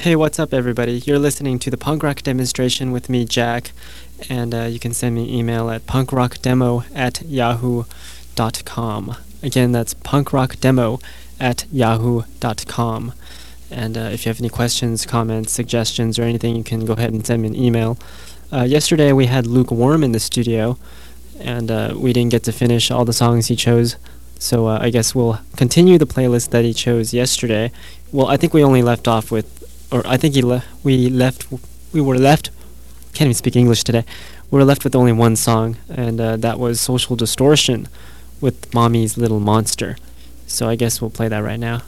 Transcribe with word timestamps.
Hey, 0.00 0.16
what's 0.16 0.38
up, 0.38 0.54
everybody? 0.54 0.92
You're 1.04 1.18
listening 1.18 1.58
to 1.58 1.68
the 1.68 1.76
punk 1.76 2.02
rock 2.02 2.22
demonstration 2.22 2.90
with 2.90 3.10
me, 3.10 3.26
Jack, 3.26 3.72
and 4.30 4.54
uh, 4.54 4.62
you 4.62 4.78
can 4.78 4.94
send 4.94 5.14
me 5.14 5.38
email 5.38 5.68
at 5.68 5.86
punkrockdemo 5.86 6.86
at 6.94 7.20
yahoo.com. 7.20 9.14
Again, 9.42 9.72
that's 9.72 9.92
punkrockdemo 9.92 11.02
at 11.38 11.66
yahoo.com. 11.70 13.12
And 13.70 13.98
uh, 13.98 14.00
if 14.00 14.24
you 14.24 14.30
have 14.30 14.40
any 14.40 14.48
questions, 14.48 15.04
comments, 15.04 15.52
suggestions, 15.52 16.18
or 16.18 16.22
anything, 16.22 16.56
you 16.56 16.64
can 16.64 16.86
go 16.86 16.94
ahead 16.94 17.12
and 17.12 17.26
send 17.26 17.42
me 17.42 17.48
an 17.48 17.54
email. 17.54 17.98
Uh, 18.50 18.62
yesterday 18.62 19.12
we 19.12 19.26
had 19.26 19.46
Lukewarm 19.46 20.02
in 20.02 20.12
the 20.12 20.20
studio, 20.20 20.78
and 21.38 21.70
uh, 21.70 21.92
we 21.94 22.14
didn't 22.14 22.30
get 22.30 22.44
to 22.44 22.52
finish 22.52 22.90
all 22.90 23.04
the 23.04 23.12
songs 23.12 23.48
he 23.48 23.54
chose. 23.54 23.96
So 24.38 24.66
uh, 24.66 24.78
I 24.80 24.88
guess 24.88 25.14
we'll 25.14 25.40
continue 25.56 25.98
the 25.98 26.06
playlist 26.06 26.48
that 26.52 26.64
he 26.64 26.72
chose 26.72 27.12
yesterday. 27.12 27.70
Well, 28.12 28.28
I 28.28 28.38
think 28.38 28.54
we 28.54 28.64
only 28.64 28.80
left 28.80 29.06
off 29.06 29.30
with 29.30 29.59
or 29.92 30.06
I 30.06 30.16
think 30.16 30.34
he 30.34 30.42
le- 30.42 30.64
we 30.82 31.08
left 31.08 31.46
we 31.92 32.00
were 32.00 32.18
left 32.18 32.50
can't 33.12 33.26
even 33.26 33.34
speak 33.34 33.56
English 33.56 33.84
today. 33.84 34.04
We 34.50 34.58
were 34.58 34.64
left 34.64 34.84
with 34.84 34.94
only 34.94 35.12
one 35.12 35.36
song, 35.36 35.76
and 35.88 36.20
uh, 36.20 36.36
that 36.38 36.58
was 36.58 36.80
Social 36.80 37.16
Distortion 37.16 37.88
with 38.40 38.72
Mommy's 38.72 39.18
Little 39.18 39.40
Monster. 39.40 39.96
So 40.46 40.68
I 40.68 40.76
guess 40.76 41.00
we'll 41.00 41.10
play 41.10 41.28
that 41.28 41.38
right 41.42 41.58
now. 41.60 41.82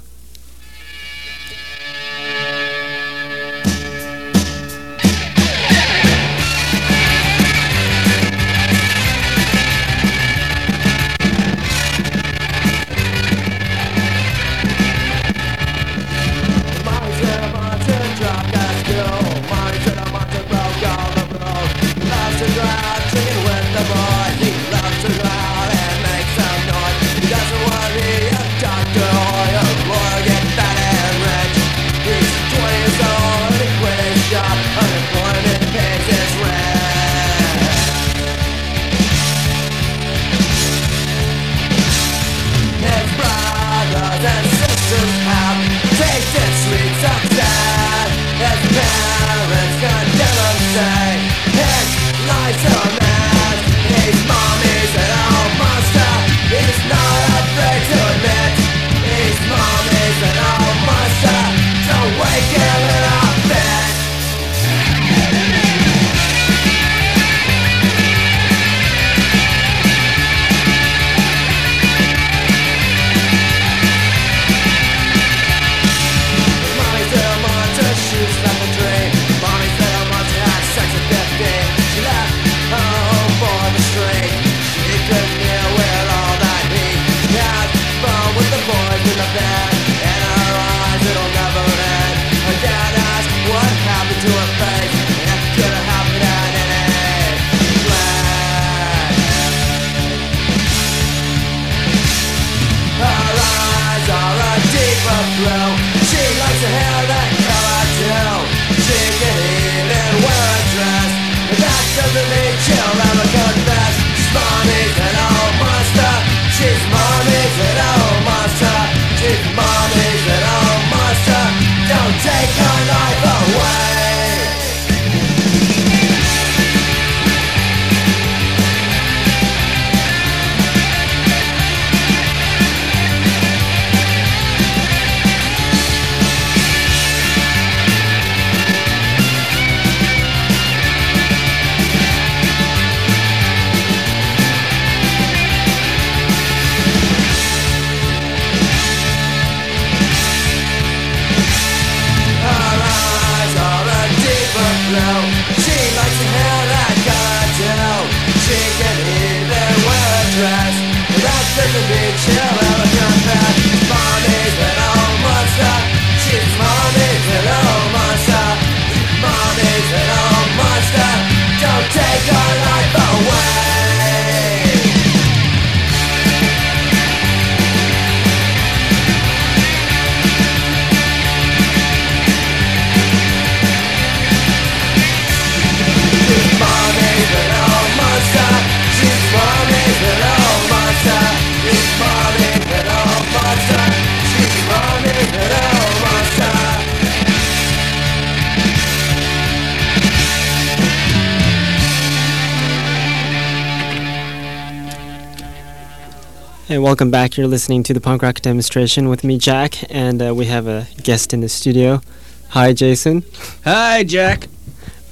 Welcome 206.93 207.11
back. 207.11 207.39
You're 207.39 207.47
listening 207.47 207.83
to 207.85 207.95
the 207.95 208.03
punk 208.03 208.21
rock 208.21 208.43
demonstration 208.43 209.09
with 209.09 209.25
me, 209.25 209.39
Jack, 209.39 209.91
and 209.91 210.21
uh, 210.21 210.35
we 210.35 210.45
have 210.45 210.67
a 210.67 210.87
guest 211.03 211.33
in 211.33 211.41
the 211.41 211.49
studio. 211.49 212.03
Hi, 212.51 212.75
Jason. 212.75 213.25
Hi, 213.65 214.05
Jack. 214.05 214.49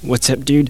What's 0.03 0.29
up, 0.29 0.45
dude? 0.45 0.69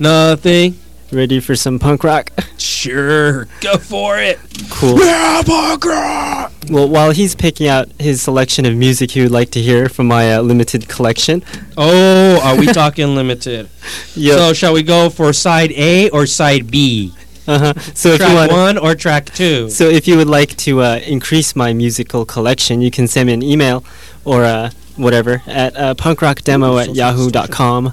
Nothing. 0.00 0.76
Ready 1.12 1.38
for 1.38 1.54
some 1.54 1.78
punk 1.78 2.02
rock? 2.02 2.32
Sure, 2.58 3.46
go 3.60 3.76
for 3.76 4.18
it. 4.18 4.40
Cool. 4.70 4.98
Yeah, 4.98 5.40
punk 5.46 5.84
rock. 5.84 6.52
Well, 6.68 6.88
while 6.88 7.12
he's 7.12 7.36
picking 7.36 7.68
out 7.68 7.88
his 8.00 8.20
selection 8.20 8.66
of 8.66 8.74
music 8.74 9.12
he 9.12 9.22
would 9.22 9.30
like 9.30 9.50
to 9.52 9.60
hear 9.60 9.88
from 9.88 10.08
my 10.08 10.34
uh, 10.34 10.42
limited 10.42 10.88
collection. 10.88 11.44
Oh, 11.76 12.40
are 12.42 12.56
we 12.58 12.66
talking 12.66 13.14
limited? 13.14 13.68
Yep. 14.16 14.38
So, 14.38 14.52
shall 14.52 14.72
we 14.72 14.82
go 14.82 15.10
for 15.10 15.32
side 15.32 15.70
A 15.72 16.10
or 16.10 16.26
side 16.26 16.72
B? 16.72 17.12
Uh-huh. 17.50 17.74
So 17.94 18.10
if 18.10 18.20
you 18.20 18.34
want, 18.34 18.52
one 18.52 18.78
or 18.78 18.94
track 18.94 19.26
two? 19.26 19.68
so 19.70 19.84
if 19.88 20.06
you 20.08 20.16
would 20.16 20.28
like 20.28 20.56
to 20.58 20.80
uh, 20.82 21.00
increase 21.04 21.56
my 21.56 21.72
musical 21.72 22.24
collection, 22.24 22.80
you 22.80 22.90
can 22.90 23.06
send 23.06 23.26
me 23.28 23.32
an 23.34 23.42
email 23.42 23.84
or 24.24 24.44
uh, 24.44 24.70
whatever 24.96 25.42
at 25.46 25.76
uh, 25.76 25.94
punkrockdemo 25.94 26.82
at 26.82 26.94
yahoo.com. 26.94 27.92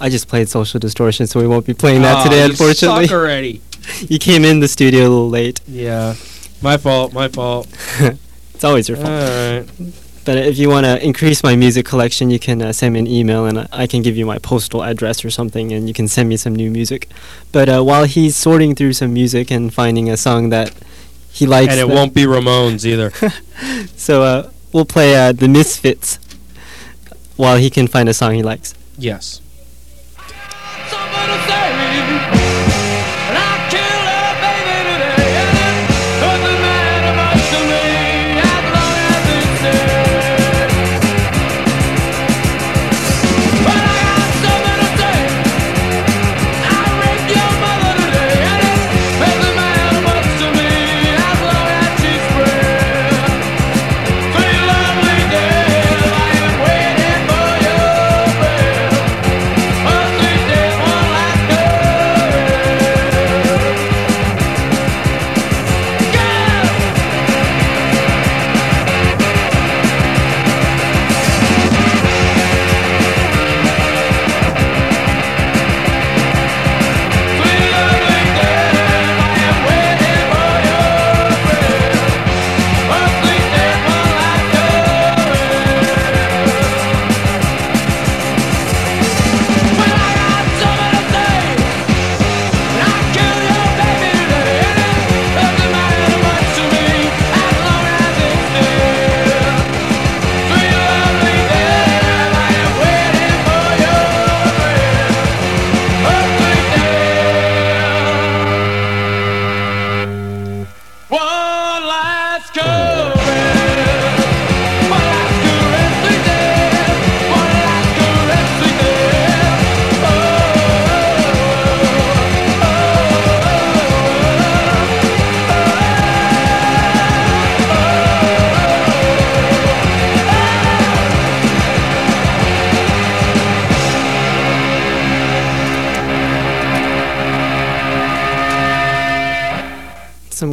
I 0.00 0.08
just 0.10 0.28
played 0.28 0.48
Social 0.48 0.80
Distortion, 0.80 1.26
so 1.26 1.40
we 1.40 1.46
won't 1.46 1.66
be 1.66 1.74
playing 1.74 2.02
that 2.02 2.16
Aw, 2.18 2.24
today, 2.24 2.44
unfortunately. 2.44 3.08
already. 3.10 3.60
You 4.00 4.18
came 4.18 4.46
in 4.46 4.60
the 4.60 4.68
studio 4.68 5.02
a 5.02 5.10
little 5.12 5.28
late. 5.28 5.60
Yeah, 5.68 6.14
my 6.62 6.78
fault. 6.78 7.12
My 7.12 7.28
fault. 7.28 7.68
It's 8.54 8.64
always 8.64 8.88
your 8.88 8.96
fault. 8.96 9.08
right. 9.10 9.66
But 10.24 10.38
if 10.38 10.56
you 10.58 10.68
want 10.70 10.86
to 10.86 11.04
increase 11.04 11.42
my 11.42 11.54
music 11.54 11.84
collection, 11.84 12.30
you 12.30 12.38
can 12.38 12.62
uh, 12.62 12.72
send 12.72 12.94
me 12.94 13.00
an 13.00 13.06
email 13.06 13.44
and 13.44 13.68
I 13.72 13.86
can 13.86 14.00
give 14.02 14.16
you 14.16 14.24
my 14.24 14.38
postal 14.38 14.82
address 14.82 15.24
or 15.24 15.30
something 15.30 15.72
and 15.72 15.86
you 15.86 15.92
can 15.94 16.08
send 16.08 16.28
me 16.30 16.36
some 16.38 16.54
new 16.54 16.70
music. 16.70 17.08
But 17.52 17.68
uh, 17.68 17.82
while 17.82 18.04
he's 18.04 18.34
sorting 18.34 18.74
through 18.74 18.94
some 18.94 19.12
music 19.12 19.50
and 19.50 19.72
finding 19.72 20.08
a 20.08 20.16
song 20.16 20.48
that 20.48 20.72
he 21.30 21.46
likes. 21.46 21.72
And 21.72 21.80
it 21.80 21.88
won't 21.88 22.14
be 22.14 22.24
Ramones 22.24 22.84
either. 22.84 23.12
So 23.96 24.22
uh, 24.22 24.50
we'll 24.72 24.84
play 24.84 25.14
uh, 25.14 25.32
The 25.32 25.48
Misfits 25.48 26.18
while 27.36 27.56
he 27.56 27.70
can 27.70 27.86
find 27.86 28.08
a 28.08 28.14
song 28.14 28.34
he 28.34 28.42
likes. 28.42 28.74
yes. 28.98 29.40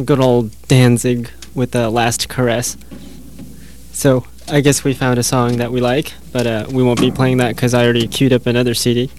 Good 0.04 0.20
old 0.20 0.50
Danzig 0.68 1.30
with 1.54 1.72
the 1.72 1.90
last 1.90 2.28
caress. 2.28 2.76
So 3.92 4.26
I 4.48 4.60
guess 4.60 4.84
we 4.84 4.94
found 4.94 5.18
a 5.18 5.22
song 5.22 5.58
that 5.58 5.70
we 5.70 5.80
like, 5.80 6.12
but 6.32 6.46
uh, 6.46 6.66
we 6.72 6.82
won't 6.82 7.00
be 7.00 7.10
playing 7.10 7.36
that 7.38 7.54
because 7.54 7.74
I 7.74 7.84
already 7.84 8.08
queued 8.08 8.32
up 8.32 8.46
another 8.46 8.74
CD. 8.74 9.10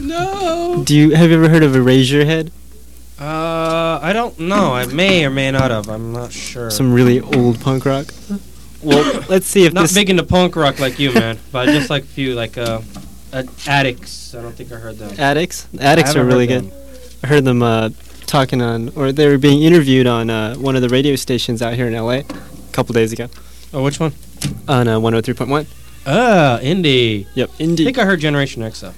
No. 0.00 0.82
Do 0.84 0.94
you 0.96 1.14
have 1.14 1.30
you 1.30 1.36
ever 1.36 1.48
heard 1.48 1.62
of 1.62 1.72
Eraserhead? 1.72 2.50
Uh, 3.18 4.00
I 4.02 4.12
don't 4.12 4.38
know. 4.38 4.74
I 4.74 4.86
may 4.86 5.24
or 5.24 5.30
may 5.30 5.50
not 5.50 5.70
have. 5.70 5.88
I'm 5.88 6.12
not 6.12 6.32
sure. 6.32 6.70
Some 6.70 6.92
really 6.92 7.20
old 7.20 7.60
punk 7.60 7.84
rock. 7.84 8.06
Well, 8.82 9.24
let's 9.28 9.46
see 9.46 9.64
if 9.64 9.72
not 9.72 9.82
this. 9.82 9.94
big 9.94 10.10
into 10.10 10.24
punk 10.24 10.56
rock 10.56 10.78
like 10.78 10.98
you, 10.98 11.12
man. 11.12 11.38
but 11.52 11.66
just 11.66 11.90
like 11.90 12.02
a 12.02 12.06
few, 12.06 12.34
like 12.34 12.58
uh, 12.58 12.82
uh, 13.32 13.44
Adicts. 13.66 14.34
I 14.34 14.42
don't 14.42 14.52
think 14.54 14.72
I 14.72 14.76
heard 14.76 14.98
them. 14.98 15.18
Adicts. 15.18 15.68
Adicts 15.80 16.16
are 16.16 16.24
really 16.24 16.46
good. 16.46 16.70
them. 16.70 16.80
I 17.22 17.26
heard 17.28 17.44
them 17.44 17.62
uh, 17.62 17.90
talking 18.26 18.60
on, 18.62 18.90
or 18.96 19.12
they 19.12 19.28
were 19.28 19.38
being 19.38 19.62
interviewed 19.62 20.06
on 20.06 20.30
uh, 20.30 20.54
one 20.56 20.76
of 20.76 20.82
the 20.82 20.88
radio 20.88 21.16
stations 21.16 21.62
out 21.62 21.74
here 21.74 21.86
in 21.86 21.92
LA 21.94 22.10
a 22.20 22.24
couple 22.72 22.92
days 22.92 23.12
ago 23.12 23.28
Oh, 23.72 23.82
which 23.82 23.98
one? 24.00 24.12
on 24.68 24.88
uh, 24.88 24.98
103.1. 24.98 25.66
Ah, 26.06 26.58
indie. 26.62 27.26
Yep, 27.34 27.50
I 27.58 27.62
Indie 27.62 27.84
think 27.84 27.98
I 27.98 28.04
heard 28.04 28.20
Generation 28.20 28.62
X 28.62 28.80
though. 28.80 28.92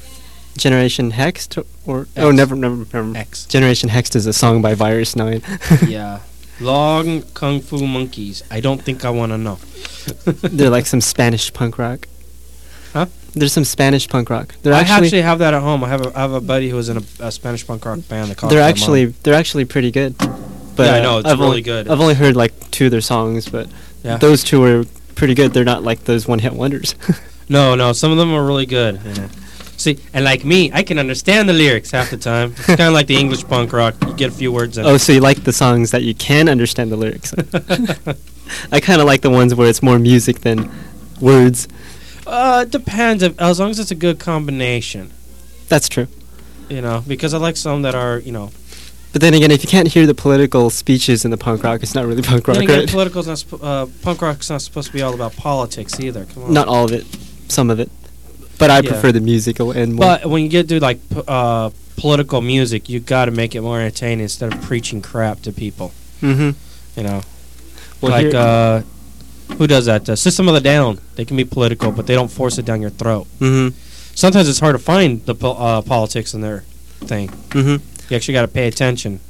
Generation 0.57 1.13
Hexed 1.13 1.63
or 1.87 2.09
oh 2.17 2.29
X. 2.29 2.37
never 2.37 2.57
never 2.57 2.77
never. 2.93 3.17
X. 3.17 3.47
Generation 3.47 3.91
Hexed 3.91 4.17
is 4.17 4.27
a 4.27 4.33
song 4.33 4.61
by 4.63 4.75
Virus 4.75 5.15
Nine. 5.15 5.43
yeah. 5.87 6.21
Los 6.61 7.25
Kung 7.35 7.61
Fu 7.61 7.87
Monkeys. 7.87 8.43
I 8.51 8.61
don't 8.61 8.81
think 8.83 9.05
I 9.05 9.11
want 9.11 9.33
to 9.33 9.39
know. 9.39 9.59
They're 10.25 10.71
like 10.71 10.87
some 10.87 11.01
Spanish 11.03 11.53
punk 11.53 11.79
rock. 11.79 12.09
Huh? 12.95 13.07
There's 13.37 13.53
some 13.53 13.65
Spanish 13.65 14.09
punk 14.09 14.31
rock. 14.31 14.55
They're 14.63 14.73
I 14.73 14.81
actually, 14.81 15.07
actually 15.07 15.23
have 15.23 15.39
that 15.41 15.53
at 15.55 15.61
home. 15.61 15.85
I 15.85 15.89
have 15.89 16.07
a, 16.07 16.17
I 16.17 16.21
have 16.23 16.33
a 16.33 16.41
buddy 16.41 16.71
who 16.71 16.77
was 16.77 16.89
in 16.89 16.97
a, 16.97 17.03
a 17.21 17.31
Spanish 17.31 17.67
punk 17.67 17.85
rock 17.85 18.01
band. 18.09 18.31
That 18.31 18.49
they're 18.49 18.63
actually 18.63 19.07
they're 19.07 19.35
actually 19.35 19.67
pretty 19.67 19.91
good. 19.91 20.17
But 20.19 20.87
Yeah, 20.87 20.95
I 20.95 21.01
know, 21.03 21.19
it's 21.19 21.29
I've 21.29 21.39
really 21.39 21.49
only, 21.51 21.63
good. 21.63 21.89
I've 21.89 22.01
only 22.01 22.15
heard 22.15 22.35
like 22.35 22.71
two 22.71 22.87
of 22.87 22.91
their 22.91 23.01
songs, 23.03 23.49
but 23.49 23.69
Yeah. 24.03 24.17
those 24.17 24.43
two 24.43 24.63
are 24.65 24.85
pretty 25.15 25.35
good. 25.35 25.53
They're 25.53 25.65
not 25.65 25.83
like 25.83 26.05
those 26.05 26.27
one 26.27 26.39
hit 26.41 26.53
wonders. 26.55 26.95
No, 27.49 27.77
no, 27.77 27.93
some 27.93 28.11
of 28.11 28.19
them 28.19 28.33
are 28.35 28.45
really 28.45 28.67
good. 28.67 29.01
Yeah. 29.05 29.29
See, 29.77 29.99
and 30.13 30.25
like 30.25 30.45
me, 30.45 30.73
I 30.73 30.83
can 30.83 30.99
understand 30.99 31.49
the 31.49 31.53
lyrics 31.53 31.93
half 31.93 32.11
the 32.11 32.17
time. 32.17 32.55
It's 32.57 32.67
kind 32.67 32.81
of 32.81 32.93
like 32.93 33.07
the 33.07 33.15
English 33.17 33.45
punk 33.45 33.73
rock. 33.73 33.95
You 34.05 34.15
get 34.15 34.31
a 34.31 34.35
few 34.35 34.51
words 34.51 34.79
in. 34.79 34.85
oh, 34.85 34.97
so 34.97 35.13
you 35.13 35.21
like 35.21 35.45
the 35.45 35.53
songs 35.53 35.93
that 35.93 36.03
you 36.03 36.13
can 36.13 36.49
understand 36.49 36.91
the 36.91 36.97
lyrics? 36.97 37.33
I 38.73 38.81
kind 38.81 39.01
of 39.01 39.07
like 39.07 39.21
the 39.21 39.31
ones 39.31 39.55
where 39.55 39.69
it's 39.69 39.81
more 39.81 39.99
music 40.01 40.41
than 40.41 40.69
words. 41.21 41.69
Uh, 42.27 42.65
it 42.67 42.71
depends. 42.71 43.23
If, 43.23 43.41
as 43.41 43.61
long 43.61 43.71
as 43.71 43.79
it's 43.79 43.91
a 43.91 43.95
good 43.95 44.19
combination, 44.19 45.13
That's 45.69 45.89
true. 45.89 46.09
you 46.69 46.81
know. 46.81 47.03
Because 47.07 47.35
I 47.35 47.39
like 47.39 47.57
some 47.57 47.83
that 47.83 47.95
are, 47.95 48.19
you 48.19 48.33
know. 48.33 48.51
But 49.13 49.21
then 49.23 49.33
again, 49.35 49.51
if 49.51 49.63
you 49.63 49.69
can't 49.71 49.89
hear 49.89 50.07
the 50.07 50.15
political 50.15 50.69
speeches 50.69 51.25
in 51.25 51.31
the 51.31 51.39
punk 51.39 51.63
rock, 51.63 51.83
it's 51.83 51.95
not 51.95 52.05
really 52.07 52.23
punk 52.23 52.47
rock, 52.49 52.57
Then 52.57 52.65
again, 52.65 52.79
right? 52.81 52.89
political's 52.91 53.27
not. 53.29 53.39
Sp- 53.41 53.63
uh, 53.63 53.87
punk 54.03 54.21
rock's 54.21 54.51
not 54.51 54.61
supposed 54.61 54.89
to 54.89 54.93
be 54.93 55.01
all 55.03 55.15
about 55.15 55.35
politics 55.37 55.99
either. 56.01 56.27
Come 56.27 56.43
on. 56.45 56.53
Not 56.53 56.69
all 56.69 56.85
of 56.85 56.93
it, 56.93 57.07
some 57.49 57.71
of 57.71 57.81
it. 57.81 57.91
But 58.59 58.71
I 58.71 58.81
Yeah. 58.81 58.91
prefer 58.91 59.13
the 59.13 59.21
musical 59.21 59.71
and 59.71 59.95
more. 59.95 60.05
But 60.07 60.27
when 60.27 60.43
you 60.43 60.49
get 60.49 60.69
to 60.69 60.81
like 60.81 60.99
p- 61.09 61.23
uh, 61.29 61.71
political 61.97 62.41
music, 62.43 62.89
you 62.89 63.01
got 63.01 63.27
to 63.27 63.31
make 63.31 63.55
it 63.55 63.61
more 63.63 63.81
entertaining 63.81 64.21
instead 64.21 64.53
of 64.53 64.61
preaching 64.63 65.01
crap 65.01 65.41
to 65.43 65.53
people. 65.53 65.93
mm-hmm. 66.21 66.51
You 66.99 67.03
know, 67.07 67.23
Well, 68.01 68.13
like 68.13 68.27
here- 68.27 68.37
uh, 68.37 68.83
who 69.59 69.67
does 69.67 69.87
that? 69.87 70.09
Uh, 70.09 70.17
System 70.17 70.49
of 70.49 70.55
the 70.55 70.61
Down. 70.61 70.99
They 71.15 71.25
can 71.25 71.37
be 71.37 71.45
political, 71.45 71.93
but 71.93 72.07
they 72.07 72.15
don't 72.15 72.31
force 72.31 72.59
it 72.59 72.65
down 72.65 72.81
your 72.81 72.91
throat. 72.91 73.27
Mm-hmm. 73.39 73.77
Sometimes 74.15 74.49
it's 74.49 74.61
hard 74.61 74.75
to 74.75 74.79
find 74.79 75.25
the 75.27 75.35
po- 75.35 75.53
uh, 75.53 75.83
politics 75.83 76.35
in 76.35 76.41
their 76.41 76.61
thing. 77.01 77.29
Mm-hmm. 77.29 78.11
You 78.11 78.17
actually 78.17 78.35
got 78.35 78.43
to 78.43 78.49
pay 78.49 78.67
attention. 78.69 79.21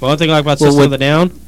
But 0.00 0.08
one 0.08 0.18
thing 0.18 0.30
I 0.30 0.34
like 0.34 0.42
about 0.44 0.60
Well, 0.60 0.70
System 0.70 0.84
of 0.84 0.90
the 0.90 0.98
Down 0.98 1.38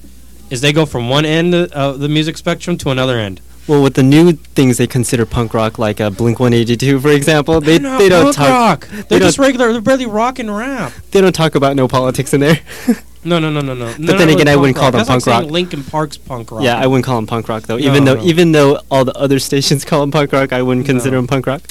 is 0.51 0.61
they 0.61 0.73
go 0.73 0.87
from 0.87 1.09
one 1.09 1.25
end 1.25 1.55
of 1.55 1.99
the 1.99 2.09
music 2.09 2.37
spectrum 2.37 2.79
to 2.79 2.91
another 2.91 3.19
end. 3.19 3.41
Well, 3.69 3.83
with 3.83 3.95
the 3.95 4.03
new 4.03 4.33
things 4.33 4.77
they 4.79 4.87
consider 4.87 5.27
punk 5.27 5.53
rock, 5.53 5.79
like 5.79 6.01
uh, 6.01 6.11
Blink 6.11 6.39
182, 6.39 7.01
for 7.01 7.11
example, 7.11 7.61
they 7.61 7.79
not 7.81 7.99
they 7.99 8.09
don't 8.09 8.33
talk 8.33 8.49
rock. 8.49 8.89
They're 8.89 9.19
don't- 9.19 9.21
just 9.23 9.39
regular. 9.39 9.73
They're 9.73 9.81
barely 9.81 10.07
rock 10.07 10.39
and 10.39 10.55
rap. 10.57 10.93
they 11.11 11.21
don't 11.21 11.35
talk 11.35 11.55
about 11.57 11.75
no 11.75 11.89
politics 11.89 12.33
in 12.33 12.41
there. 12.41 12.61
No, 13.25 13.41
no, 13.41 13.51
no, 13.51 13.61
no, 13.61 13.75
no. 13.75 13.87
But 13.99 14.19
then 14.19 14.29
again, 14.29 14.47
I 14.47 14.55
wouldn't 14.55 14.77
call 14.77 14.93
them 14.93 14.99
That's 15.01 15.09
punk 15.09 15.27
like 15.27 15.43
rock. 15.43 15.51
Linkin 15.51 15.83
Park's 15.83 16.17
punk 16.17 16.53
rock. 16.53 16.63
yeah, 16.63 16.79
I 16.79 16.87
wouldn't 16.87 17.05
call 17.05 17.17
them 17.17 17.27
punk 17.27 17.49
rock 17.49 17.65
though. 17.65 17.77
No, 17.77 17.85
even 17.85 18.05
though 18.05 18.15
no. 18.15 18.23
even 18.23 18.53
though 18.53 18.79
all 18.89 19.05
the 19.05 19.19
other 19.19 19.41
stations 19.41 19.85
call 19.85 20.01
them 20.03 20.13
punk 20.13 20.33
rock, 20.33 20.53
I 20.53 20.63
wouldn't 20.63 20.87
consider 20.87 21.17
them 21.17 21.27
punk 21.27 21.49
rock. 21.49 21.63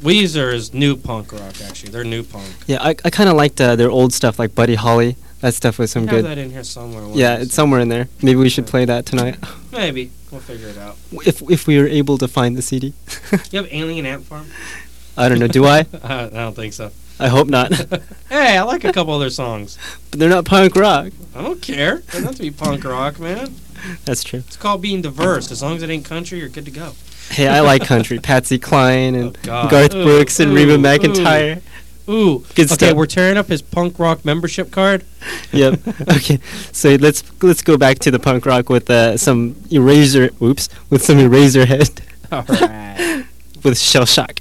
Weezer 0.00 0.52
is 0.54 0.72
new 0.72 0.96
punk 0.96 1.32
rock. 1.32 1.60
Actually, 1.66 1.90
they're 1.90 2.04
new 2.04 2.22
punk. 2.22 2.46
Yeah, 2.68 2.80
I, 2.80 2.90
I 3.04 3.10
kind 3.10 3.28
of 3.28 3.34
liked 3.34 3.60
uh, 3.60 3.74
their 3.74 3.90
old 3.90 4.12
stuff, 4.12 4.38
like 4.38 4.54
Buddy 4.54 4.76
Holly. 4.76 5.16
That 5.40 5.54
stuff 5.54 5.80
was 5.80 5.90
some 5.90 6.06
have 6.06 6.10
good. 6.18 6.24
that 6.24 6.38
in 6.38 6.50
here 6.50 6.62
somewhere. 6.62 7.04
Yeah, 7.14 7.38
it's 7.38 7.52
somewhere 7.52 7.80
in 7.80 7.88
there. 7.88 8.06
Maybe 8.22 8.36
we 8.38 8.48
should 8.48 8.68
play 8.68 8.84
that 8.84 9.06
tonight, 9.06 9.38
Maybe 9.72 10.12
we'll 10.30 10.40
figure 10.40 10.68
it 10.68 10.78
out. 10.78 10.96
if 11.26 11.42
if 11.50 11.66
we 11.66 11.78
are 11.78 11.86
able 11.86 12.18
to 12.18 12.28
find 12.28 12.56
the 12.56 12.62
CD. 12.62 12.92
You 13.50 13.62
have 13.62 13.68
Alien 13.72 14.06
Ant 14.06 14.24
Farm. 14.24 14.46
I 15.16 15.28
don't 15.28 15.38
know. 15.38 15.48
Do 15.48 15.64
I? 15.64 15.80
I 16.02 16.28
don't 16.28 16.54
think 16.54 16.72
so. 16.74 16.90
I 17.18 17.28
hope 17.28 17.48
not. 17.48 17.72
Hey, 18.28 18.58
I 18.58 18.62
like 18.62 18.84
a 18.84 18.92
couple 18.92 19.14
other 19.14 19.30
songs. 19.30 19.78
but 20.10 20.18
they're 20.20 20.28
not 20.28 20.44
punk 20.44 20.74
rock. 20.76 21.12
I 21.34 21.42
don't 21.42 21.62
care. 21.62 21.98
It 21.98 22.06
doesn't 22.08 22.24
have 22.24 22.34
to 22.36 22.42
be 22.42 22.50
punk 22.50 22.84
rock, 22.84 23.18
man. 23.20 23.54
That's 24.04 24.24
true. 24.24 24.40
It's 24.40 24.56
called 24.56 24.82
being 24.82 25.00
diverse. 25.00 25.50
As 25.52 25.62
long 25.62 25.76
as 25.76 25.82
it 25.82 25.90
ain't 25.90 26.04
country, 26.04 26.40
you're 26.40 26.48
good 26.48 26.64
to 26.64 26.70
go. 26.72 26.92
Hey, 27.30 27.46
I 27.48 27.60
like 27.60 27.84
country. 27.84 28.18
Patsy 28.18 28.58
Cline 28.58 29.14
and 29.14 29.38
Oh. 29.48 29.68
Garth 29.68 29.94
Ooh, 29.94 30.02
Brooks 30.04 30.40
and 30.40 30.52
Reba 30.52 30.72
ooh. 30.72 30.78
McEntire. 30.78 31.58
Ooh, 31.58 31.62
Good 32.06 32.42
okay, 32.50 32.66
stuff. 32.66 32.94
we're 32.94 33.06
tearing 33.06 33.36
up 33.36 33.48
his 33.48 33.62
punk 33.62 33.98
rock 33.98 34.24
membership 34.24 34.70
card. 34.70 35.04
yep. 35.52 35.80
Okay. 36.02 36.38
So 36.70 36.94
let's 36.94 37.24
let's 37.42 37.62
go 37.62 37.76
back 37.76 37.98
to 38.00 38.12
the 38.12 38.20
punk 38.20 38.46
rock 38.46 38.68
with 38.68 38.88
uh, 38.88 39.16
some 39.16 39.56
Eraser. 39.70 40.30
Oops. 40.40 40.68
With 40.88 41.02
some 41.02 41.18
Eraserhead 41.18 42.00
All 42.32 42.44
right. 42.48 43.24
with 43.64 43.76
Shell 43.78 44.06
Shock. 44.06 44.40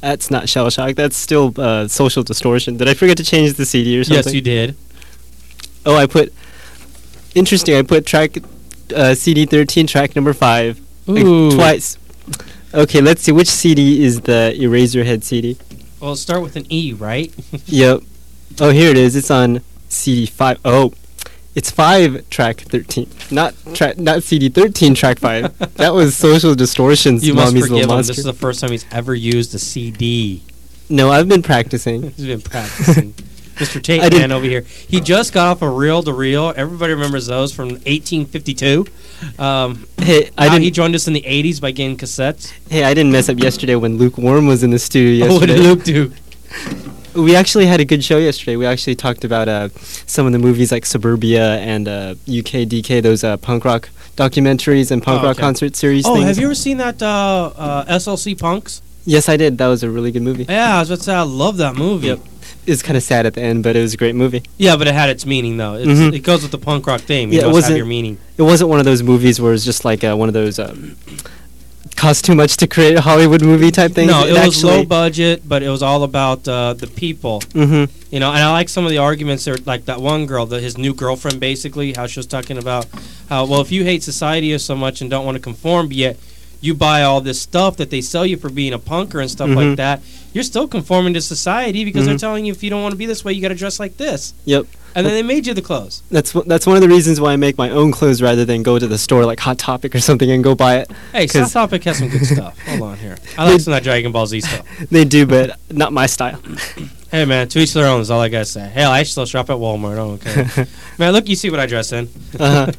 That's 0.00 0.30
not 0.30 0.48
Shell 0.48 0.70
Shock. 0.70 0.94
That's 0.94 1.16
still 1.16 1.54
uh, 1.58 1.88
Social 1.88 2.22
Distortion. 2.22 2.76
Did 2.76 2.88
I 2.88 2.94
forget 2.94 3.16
to 3.18 3.24
change 3.24 3.54
the 3.54 3.66
CD 3.66 3.98
or 3.98 4.04
something? 4.04 4.24
yes, 4.24 4.34
you 4.34 4.40
did. 4.40 4.76
Oh, 5.86 5.96
I 5.96 6.06
put. 6.06 6.32
Interesting. 7.34 7.76
I 7.76 7.82
put 7.82 8.04
track 8.06 8.36
uh, 8.94 9.14
CD 9.14 9.46
thirteen, 9.46 9.86
track 9.86 10.14
number 10.16 10.32
five. 10.34 10.80
like, 11.06 11.24
twice. 11.54 11.96
Okay, 12.72 13.00
let's 13.00 13.22
see 13.22 13.32
which 13.32 13.48
CD 13.48 14.04
is 14.04 14.20
the 14.22 14.54
Eraserhead 14.56 15.24
CD. 15.24 15.56
Well, 16.00 16.16
start 16.16 16.42
with 16.42 16.56
an 16.56 16.66
E, 16.72 16.92
right? 16.92 17.32
Yep. 17.66 18.00
Oh, 18.60 18.70
here 18.70 18.90
it 18.90 18.96
is. 18.96 19.16
It's 19.16 19.30
on 19.30 19.60
CD 19.88 20.26
five. 20.26 20.58
Oh, 20.64 20.92
it's 21.54 21.70
five 21.70 22.28
track 22.30 22.60
thirteen, 22.60 23.08
not 23.30 23.54
track, 23.74 23.96
not 23.98 24.22
CD 24.22 24.48
thirteen 24.48 24.94
track 24.94 25.18
five. 25.18 25.56
that 25.74 25.94
was 25.94 26.16
Social 26.16 26.54
Distortion's 26.54 27.26
you 27.26 27.34
must 27.34 27.48
"Mommy's 27.52 27.64
forgive 27.64 27.72
Little 27.72 27.90
him. 27.90 27.96
Monster." 27.96 28.10
This 28.12 28.18
is 28.18 28.24
the 28.24 28.32
first 28.32 28.60
time 28.60 28.70
he's 28.70 28.86
ever 28.92 29.14
used 29.14 29.54
a 29.54 29.58
CD. 29.58 30.42
no, 30.88 31.10
I've 31.10 31.28
been 31.28 31.42
practicing. 31.42 32.10
He's 32.10 32.26
been 32.26 32.40
practicing. 32.40 33.14
Mr. 33.60 33.80
Tate 33.82 34.00
I 34.02 34.08
didn't- 34.08 34.32
over 34.32 34.44
here. 34.46 34.64
He 34.88 35.00
just 35.00 35.32
got 35.32 35.46
off 35.48 35.62
a 35.62 35.68
reel 35.68 36.02
to 36.02 36.12
reel. 36.12 36.52
Everybody 36.56 36.94
remembers 36.94 37.26
those 37.26 37.52
from 37.52 37.68
1852. 37.86 38.86
Um, 39.38 39.86
Hey, 39.98 40.30
I 40.38 40.48
didn't. 40.48 40.62
he 40.62 40.70
joined 40.70 40.94
us 40.94 41.06
in 41.06 41.12
the 41.12 41.22
80s 41.26 41.60
by 41.60 41.70
getting 41.70 41.96
cassettes. 41.96 42.52
hey, 42.70 42.84
I 42.84 42.94
didn't 42.94 43.12
mess 43.12 43.28
up 43.28 43.38
yesterday 43.38 43.74
when 43.76 43.98
Luke 43.98 44.16
Warm 44.18 44.46
was 44.46 44.62
in 44.64 44.70
the 44.70 44.78
studio 44.78 45.26
Oh, 45.28 45.34
what 45.40 45.46
did 45.48 45.60
Luke 45.60 45.84
do? 45.84 46.12
We 47.14 47.34
actually 47.36 47.66
had 47.66 47.80
a 47.80 47.84
good 47.84 48.02
show 48.04 48.18
yesterday. 48.18 48.56
We 48.56 48.66
actually 48.66 48.94
talked 48.94 49.24
about 49.24 49.48
uh, 49.48 49.68
some 50.06 50.26
of 50.26 50.32
the 50.32 50.38
movies 50.38 50.70
like 50.72 50.86
Suburbia 50.86 51.56
and 51.58 51.88
uh, 51.88 52.14
UK 52.28 52.66
DK, 52.70 53.02
those 53.02 53.24
uh, 53.24 53.36
punk 53.36 53.64
rock 53.64 53.88
documentaries 54.16 54.90
and 54.90 55.02
punk 55.02 55.20
Oh, 55.20 55.26
rock 55.26 55.36
okay. 55.36 55.40
concert 55.42 55.74
series 55.76 56.06
Oh, 56.06 56.14
things. 56.14 56.26
have 56.28 56.38
you 56.38 56.44
ever 56.46 56.54
seen 56.54 56.76
that 56.78 57.02
uh, 57.02 57.52
uh, 57.56 57.84
SLC 57.86 58.38
Punks? 58.38 58.80
Yes, 59.06 59.28
I 59.28 59.36
did. 59.36 59.58
That 59.58 59.66
was 59.68 59.82
a 59.82 59.90
really 59.90 60.12
good 60.12 60.22
movie. 60.22 60.44
Yeah, 60.48 60.76
I 60.76 60.80
was 60.80 60.90
about 60.90 60.98
to 60.98 61.02
say, 61.04 61.14
I 61.14 61.22
love 61.22 61.56
that 61.56 61.74
movie. 61.74 62.08
Yep. 62.08 62.20
It 62.70 62.74
was 62.74 62.82
kind 62.84 62.96
of 62.96 63.02
sad 63.02 63.26
at 63.26 63.34
the 63.34 63.40
end, 63.42 63.64
but 63.64 63.74
it 63.74 63.80
was 63.80 63.94
a 63.94 63.96
great 63.96 64.14
movie. 64.14 64.44
Yeah, 64.56 64.76
but 64.76 64.86
it 64.86 64.94
had 64.94 65.10
its 65.10 65.26
meaning, 65.26 65.56
though. 65.56 65.74
It's, 65.74 65.86
Mhm. 65.88 66.14
It 66.14 66.20
goes 66.20 66.42
with 66.42 66.52
the 66.52 66.58
punk 66.58 66.86
rock 66.86 67.00
theme. 67.00 67.32
You 67.32 67.38
Yeah, 67.40 67.40
it 67.40 67.42
know, 67.42 67.48
it's 67.48 67.56
have 67.56 67.62
wasn't- 67.64 67.76
your 67.78 67.86
meaning. 67.86 68.18
It 68.38 68.42
wasn't 68.42 68.70
one 68.70 68.78
of 68.78 68.84
those 68.84 69.02
movies 69.02 69.40
where 69.40 69.52
it's 69.52 69.64
just 69.64 69.84
like 69.84 70.04
uh, 70.04 70.14
one 70.14 70.28
of 70.28 70.34
those 70.34 70.60
um, 70.60 70.94
cost 71.96 72.24
too 72.24 72.36
much 72.36 72.56
to 72.58 72.68
create 72.68 72.96
a 72.96 73.00
Hollywood 73.00 73.42
movie 73.42 73.72
type 73.72 73.90
thing. 73.92 74.06
No, 74.06 74.24
it, 74.24 74.28
was 74.30 74.38
actually, 74.38 74.72
low 74.76 74.84
budget, 74.84 75.42
but 75.48 75.64
it 75.64 75.68
was 75.68 75.82
all 75.82 76.04
about 76.04 76.46
uh, 76.46 76.74
the 76.74 76.86
people. 76.86 77.42
hmm 77.52 77.86
You 78.12 78.20
know, 78.20 78.30
and 78.30 78.38
I 78.42 78.52
like 78.52 78.68
some 78.68 78.84
of 78.84 78.90
the 78.90 78.98
arguments 78.98 79.44
there, 79.46 79.56
like 79.66 79.86
that 79.86 80.00
one 80.00 80.26
girl, 80.26 80.46
the, 80.46 80.60
his 80.60 80.78
new 80.78 80.94
girlfriend, 80.94 81.40
basically, 81.40 81.92
how 81.94 82.06
she 82.06 82.20
was 82.20 82.26
talking 82.26 82.56
about 82.56 82.86
how, 83.28 83.46
well, 83.46 83.60
if 83.62 83.72
you 83.72 83.82
hate 83.82 84.04
society 84.04 84.56
so 84.58 84.76
much 84.76 85.00
and 85.00 85.10
don't 85.10 85.24
want 85.26 85.34
to 85.34 85.40
conform, 85.42 85.90
yet 85.92 86.16
you 86.60 86.74
buy 86.74 87.02
all 87.02 87.20
this 87.20 87.40
stuff 87.40 87.76
that 87.78 87.90
they 87.90 88.00
sell 88.00 88.26
you 88.26 88.36
for 88.36 88.50
being 88.50 88.72
a 88.72 88.78
punker 88.78 89.20
and 89.20 89.30
stuff 89.30 89.48
Mhm. 89.48 89.56
like 89.56 89.76
that, 89.76 90.02
you're 90.32 90.44
still 90.44 90.68
conforming 90.68 91.14
to 91.14 91.20
society 91.20 91.84
because 91.84 92.04
they're 92.06 92.14
Mhm. 92.16 92.20
telling 92.20 92.44
you 92.44 92.52
if 92.52 92.62
you 92.62 92.70
don't 92.70 92.82
want 92.82 92.92
to 92.92 92.98
be 92.98 93.06
this 93.06 93.24
way, 93.24 93.32
you 93.32 93.40
got 93.42 93.48
to 93.48 93.54
dress 93.54 93.80
like 93.80 93.96
this. 93.96 94.34
Yep. 94.44 94.66
And 94.94 95.06
then 95.06 95.14
they 95.14 95.22
made 95.22 95.46
you 95.46 95.54
the 95.54 95.62
clothes. 95.62 96.02
That's 96.10 96.32
that's 96.46 96.66
one 96.66 96.76
of 96.76 96.82
the 96.82 96.88
reasons 96.88 97.20
why 97.20 97.32
I 97.32 97.36
make 97.36 97.56
my 97.56 97.70
own 97.70 97.92
clothes 97.92 98.20
rather 98.20 98.44
than 98.44 98.62
go 98.64 98.78
to 98.78 98.86
the 98.88 98.98
store 98.98 99.24
like 99.24 99.38
Hot 99.40 99.56
Topic 99.56 99.94
or 99.94 100.00
something 100.00 100.28
and 100.30 100.42
go 100.42 100.54
buy 100.56 100.78
it. 100.78 100.90
Hey, 101.12 101.26
Hot 101.28 101.50
Topic 101.50 101.84
has 101.84 101.98
some 101.98 102.08
good 102.08 102.26
stuff. 102.34 102.58
Hold 102.66 102.82
on 102.82 102.98
here. 102.98 103.16
I 103.38 103.44
like 103.48 103.60
some 103.60 103.72
of 103.72 103.76
that 103.76 103.84
Dragon 103.84 104.10
Ball 104.12 104.26
Z 104.26 104.40
stuff. 104.40 104.62
They 104.90 105.04
do, 105.04 105.26
but 105.26 105.56
not 105.70 105.92
my 105.92 106.06
style. 106.06 106.38
Hey, 107.12 107.24
man, 107.24 107.48
to 107.48 107.58
each 107.58 107.72
their 107.74 107.86
own 107.86 108.00
is 108.00 108.08
all 108.08 108.20
I 108.20 108.28
got 108.28 108.38
to 108.38 108.44
say. 108.44 108.70
Hell, 108.72 108.92
I 108.92 109.02
still 109.02 109.26
shop 109.26 109.50
at 109.50 109.56
Walmart. 109.56 109.94
I 109.94 109.96
don't 109.96 110.20
care. 110.22 110.68
man, 110.98 111.12
look, 111.12 111.28
you 111.28 111.34
see 111.34 111.50
what 111.50 111.58
I 111.58 111.66
dress 111.66 111.90
in. 111.90 112.08
uh-huh. 112.38 112.70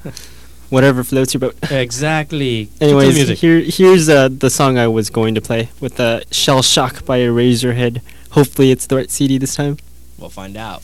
Whatever 0.72 1.04
floats 1.04 1.34
your 1.34 1.42
boat. 1.42 1.56
Exactly. 1.72 2.70
Anyways, 2.80 3.40
here 3.42 3.60
here's 3.60 4.08
uh, 4.10 4.30
the 4.30 4.50
song 4.50 4.78
I 4.78 4.88
was 4.88 5.10
going 5.10 5.36
to 5.36 5.42
play 5.42 5.70
with 5.80 6.00
uh, 6.00 6.22
"Shell 6.32 6.62
Shock" 6.64 7.06
by 7.06 7.20
Eraserhead. 7.20 8.02
Hopefully, 8.32 8.72
it's 8.72 8.88
the 8.88 8.96
right 8.96 9.12
CD 9.12 9.38
this 9.38 9.56
time. 9.56 9.78
We'll 10.18 10.30
find 10.30 10.56
out. 10.56 10.82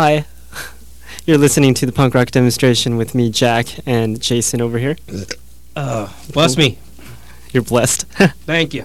Hi. 0.00 0.26
You're 1.26 1.38
listening 1.38 1.74
to 1.74 1.84
the 1.84 1.90
punk 1.90 2.14
rock 2.14 2.30
demonstration 2.30 2.96
with 2.96 3.16
me, 3.16 3.30
Jack, 3.30 3.66
and 3.84 4.22
Jason 4.22 4.60
over 4.60 4.78
here. 4.78 4.96
Uh, 5.74 6.08
bless 6.32 6.56
me. 6.56 6.78
You're 7.50 7.64
blessed. 7.64 8.02
Thank 8.46 8.74
you. 8.74 8.84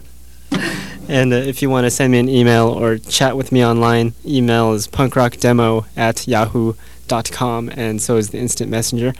and 1.07 1.31
uh, 1.31 1.35
if 1.35 1.61
you 1.61 1.69
want 1.69 1.85
to 1.85 1.91
send 1.91 2.13
me 2.13 2.17
an 2.17 2.27
email 2.27 2.67
or 2.67 2.97
chat 2.97 3.37
with 3.37 3.51
me 3.51 3.63
online, 3.63 4.15
email 4.25 4.73
is 4.73 4.87
punkrockdemo 4.87 5.85
at 5.95 6.27
yahoo.com, 6.27 7.69
and 7.69 8.01
so 8.01 8.17
is 8.17 8.31
the 8.31 8.39
instant 8.39 8.71
messenger. 8.71 9.13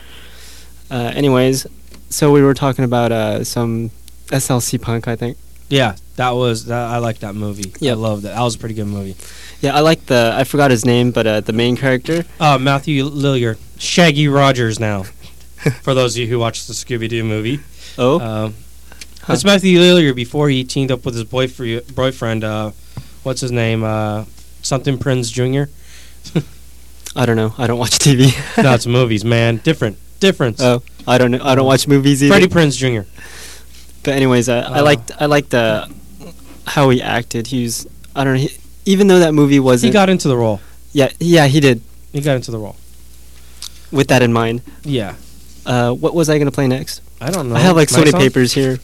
Uh, 0.90 1.12
anyways, 1.14 1.64
so 2.10 2.32
we 2.32 2.42
were 2.42 2.54
talking 2.54 2.84
about 2.84 3.12
uh, 3.12 3.44
some 3.44 3.92
SLC 4.30 4.82
punk, 4.82 5.06
I 5.06 5.14
think. 5.14 5.38
Yeah, 5.68 5.94
that 6.16 6.30
was 6.30 6.66
that. 6.66 6.88
I 6.90 6.98
like 6.98 7.18
that 7.20 7.34
movie. 7.34 7.72
Yeah, 7.80 7.92
I 7.92 7.94
Yep. 7.94 7.98
love 7.98 8.22
that. 8.22 8.34
That 8.36 8.42
was 8.42 8.54
a 8.54 8.58
pretty 8.58 8.74
good 8.74 8.86
movie. 8.86 9.16
Yeah, 9.60 9.74
I 9.76 9.80
like 9.80 10.06
the, 10.06 10.32
I 10.36 10.44
forgot 10.44 10.70
his 10.70 10.84
name, 10.84 11.10
but 11.10 11.26
uh, 11.26 11.40
the 11.40 11.52
main 11.52 11.76
character. 11.76 12.24
Uh, 12.38 12.58
Matthew 12.58 13.04
Lillard, 13.08 13.56
Shaggy 13.78 14.28
Rogers. 14.28 14.78
Now, 14.78 15.04
for 15.82 15.94
those 15.94 16.14
of 16.14 16.20
you 16.20 16.26
who 16.28 16.38
watched 16.38 16.66
the 16.68 16.74
Scooby 16.74 17.08
Doo 17.08 17.24
movie, 17.24 17.60
Oh, 17.96 18.20
um, 18.20 18.54
Huh. 19.22 19.32
it's 19.32 19.44
Matthew 19.44 19.78
Lillard 19.78 20.14
before 20.14 20.50
he 20.50 20.64
teamed 20.64 20.90
up 20.90 21.04
with 21.06 21.14
his 21.14 21.24
boyfriend. 21.24 21.94
Boyfriend, 21.94 22.44
uh, 22.44 22.72
what's 23.22 23.40
his 23.40 23.50
name? 23.52 23.82
Uh, 23.82 24.24
something 24.60 24.98
Prinze 24.98 25.32
Jr. 25.32 25.70
I 27.16 27.24
don't 27.26 27.36
know. 27.36 27.54
I 27.56 27.66
don't 27.66 27.78
watch 27.78 27.98
TV. 27.98 28.34
no, 28.62 28.74
it's 28.74 28.86
movies, 28.86 29.24
man. 29.24 29.58
Different, 29.58 29.96
difference. 30.20 30.60
oh, 30.60 30.82
I 31.06 31.16
don't 31.18 31.30
know. 31.30 31.40
I 31.42 31.54
don't 31.54 31.64
watch 31.66 31.86
movies 31.88 32.22
either. 32.22 32.34
Freddie 32.34 32.48
Prinze 32.48 32.76
Jr. 32.76 33.08
But 34.02 34.14
anyways, 34.14 34.48
uh, 34.50 34.68
I 34.70 34.80
Uh. 34.80 34.84
liked 34.84 35.10
I 35.18 35.26
liked 35.26 35.54
uh, 35.54 35.86
how 36.66 36.90
he 36.90 37.00
acted. 37.02 37.48
He 37.48 37.64
was 37.64 37.86
I 38.14 38.24
don't 38.24 38.34
know. 38.34 38.40
He, 38.40 38.50
even 38.86 39.06
though 39.06 39.18
that 39.20 39.32
movie 39.32 39.60
wasn't. 39.60 39.92
He 39.92 39.92
got 39.92 40.08
into 40.08 40.28
the 40.28 40.36
role. 40.36 40.60
yeah, 40.92 41.10
yeah, 41.18 41.46
he 41.46 41.60
did. 41.60 41.80
He 42.12 42.20
got 42.20 42.36
into 42.36 42.50
the 42.50 42.58
role. 42.58 42.76
With 43.90 44.08
that 44.08 44.22
in 44.22 44.32
mind, 44.32 44.62
Yeah. 44.82 45.14
uh, 45.66 45.92
what 45.92 46.14
was 46.14 46.28
I 46.28 46.38
gonna 46.38 46.50
play 46.50 46.66
next? 46.66 47.00
I 47.20 47.30
don't 47.30 47.48
know. 47.48 47.54
I 47.54 47.60
have 47.60 47.76
like 47.76 47.88
so 47.88 47.98
many 47.98 48.10
song? 48.10 48.20
papers 48.20 48.52
here. 48.52 48.78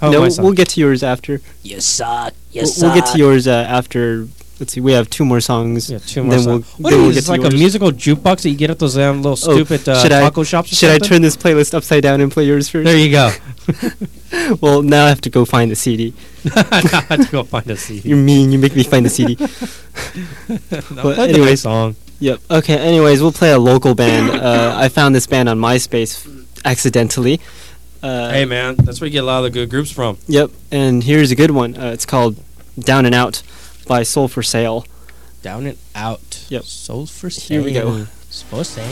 Oh, 0.00 0.10
no, 0.10 0.20
my 0.20 0.26
we'll, 0.26 0.36
we'll 0.42 0.52
get 0.52 0.68
to 0.70 0.80
yours 0.80 1.02
after. 1.04 1.40
You 1.62 1.80
suck. 1.80 2.34
You 2.50 2.62
we'll, 2.62 2.70
suck. 2.70 2.82
we'll 2.94 3.02
get 3.02 3.12
to 3.12 3.18
yours 3.18 3.46
uh, 3.46 3.52
after. 3.68 4.26
Let's 4.62 4.74
see. 4.74 4.80
We 4.80 4.92
have 4.92 5.10
two 5.10 5.24
more 5.24 5.40
songs. 5.40 5.90
Yeah, 5.90 5.98
two 5.98 6.22
more. 6.22 6.30
then 6.34 6.42
songs. 6.44 6.46
we'll- 6.78 6.82
what 6.84 6.90
then 6.90 7.00
is 7.00 7.04
we'll 7.04 7.14
this, 7.14 7.26
get 7.26 7.34
to 7.34 7.42
like 7.42 7.52
a 7.52 7.56
musical 7.56 7.90
jukebox 7.90 8.42
that 8.42 8.50
you 8.50 8.56
get 8.56 8.70
at 8.70 8.78
those 8.78 8.96
um, 8.96 9.16
little 9.16 9.32
Oh, 9.32 9.34
stupid 9.56 9.88
uh, 9.88 10.00
should 10.00 10.12
I- 10.12 10.20
taco 10.20 10.44
shops? 10.44 10.68
Should 10.76 10.90
I 10.90 10.98
turn 10.98 11.20
this 11.20 11.36
playlist 11.36 11.74
upside 11.74 12.04
down 12.04 12.20
and 12.20 12.30
play 12.30 12.44
yours 12.44 12.68
first? 12.68 12.84
There 12.84 12.96
you 12.96 13.10
go. 13.10 13.32
well, 14.60 14.82
now 14.82 15.06
I 15.06 15.08
have 15.08 15.20
to 15.22 15.30
go 15.30 15.44
find 15.44 15.68
the 15.68 15.74
CD. 15.74 16.14
I 16.54 16.80
have 17.08 17.26
to 17.26 17.28
go 17.32 17.42
find 17.42 17.68
a 17.72 17.76
CD. 17.76 18.08
You're 18.10 18.18
mean. 18.18 18.52
You 18.52 18.60
make 18.60 18.76
me 18.76 18.84
find 18.84 19.04
the 19.04 19.10
CD. 19.10 19.34
No, 20.94 21.02
but 21.02 21.16
the 21.16 21.22
anyways- 21.22 21.62
song. 21.62 21.96
Yep. 22.20 22.40
Okay. 22.48 22.78
Anyways, 22.78 23.20
we'll 23.20 23.32
play 23.32 23.50
a 23.50 23.58
local 23.58 23.96
band. 23.96 24.30
Uh, 24.30 24.74
I 24.78 24.88
found 24.90 25.12
this 25.12 25.26
band 25.26 25.48
on 25.48 25.58
MySpace 25.58 26.46
accidentally. 26.64 27.40
Uh, 28.00 28.30
Hey 28.30 28.44
man, 28.44 28.76
that's 28.76 29.00
where 29.00 29.08
you 29.08 29.12
get 29.12 29.24
a 29.24 29.26
lot 29.26 29.38
of 29.38 29.44
the 29.44 29.50
good 29.50 29.68
groups 29.70 29.90
from. 29.90 30.18
Yep. 30.28 30.52
And 30.70 31.02
here's 31.02 31.32
a 31.32 31.34
good 31.34 31.50
one. 31.50 31.76
Uh, 31.76 31.86
it's 31.90 32.06
called 32.06 32.36
"Down 32.78 33.06
and 33.06 33.14
Out" 33.14 33.42
by 33.86 34.02
Soul 34.02 34.28
for 34.28 34.42
Sale. 34.42 34.84
Down 35.42 35.66
and 35.66 35.78
out. 35.94 36.46
Yep. 36.48 36.64
Soul 36.64 37.06
for 37.06 37.30
Sale. 37.30 37.62
Here 37.62 37.64
we 37.64 37.72
go. 37.72 38.04
sale. 38.30 38.48
For 38.48 38.64
sale. 38.64 38.86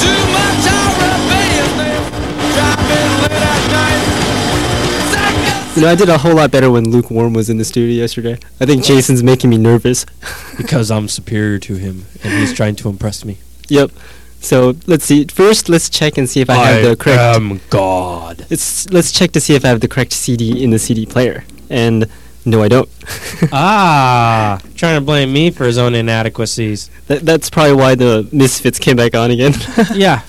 Too 0.00 0.22
much 0.32 0.64
rebellion, 1.00 1.66
driving 2.54 3.12
late 3.22 3.44
at 3.44 3.62
night. 3.72 4.04
Seconds 5.12 5.76
You 5.76 5.82
know, 5.82 5.88
I 5.88 5.94
did 5.94 6.08
a 6.08 6.18
whole 6.18 6.34
lot 6.34 6.50
better 6.50 6.70
when 6.70 6.90
Lukewarm 6.90 7.32
was 7.32 7.48
in 7.50 7.58
the 7.58 7.64
studio 7.64 7.94
yesterday. 8.00 8.38
I 8.60 8.66
think 8.66 8.84
Jason's 8.84 9.22
making 9.22 9.50
me 9.50 9.58
nervous. 9.58 10.06
Because 10.56 10.90
I'm 10.90 11.08
superior 11.08 11.58
to 11.60 11.76
him, 11.76 12.04
and 12.22 12.34
he's 12.38 12.52
trying 12.52 12.76
to 12.76 12.90
impress 12.90 13.24
me. 13.24 13.38
Yep. 13.68 13.92
So 14.40 14.74
let's 14.86 15.04
see. 15.04 15.24
First, 15.26 15.68
let's 15.68 15.88
check 15.88 16.16
and 16.16 16.28
see 16.28 16.40
if 16.40 16.50
I, 16.50 16.54
have 16.54 16.82
the 16.82 16.96
correct. 16.96 17.20
am 17.20 17.60
God. 17.70 18.46
It's 18.50 18.90
let's 18.90 19.12
check 19.12 19.32
to 19.32 19.40
see 19.40 19.54
if 19.54 19.64
I 19.64 19.68
have 19.68 19.80
the 19.80 19.88
correct 19.88 20.12
CD 20.12 20.62
in 20.62 20.70
the 20.70 20.78
CD 20.78 21.06
player. 21.06 21.44
And 21.68 22.10
no, 22.44 22.62
I 22.62 22.68
don't. 22.68 22.88
ah, 23.52 24.60
trying 24.74 24.98
to 24.98 25.04
blame 25.04 25.32
me 25.32 25.50
for 25.50 25.64
his 25.64 25.76
own 25.76 25.94
inadequacies. 25.94 26.90
That, 27.06 27.20
that's 27.20 27.50
probably 27.50 27.74
why 27.74 27.94
the 27.94 28.28
Misfits 28.32 28.78
came 28.78 28.96
back 28.96 29.14
on 29.14 29.30
again. 29.30 29.52
yeah. 29.94 30.22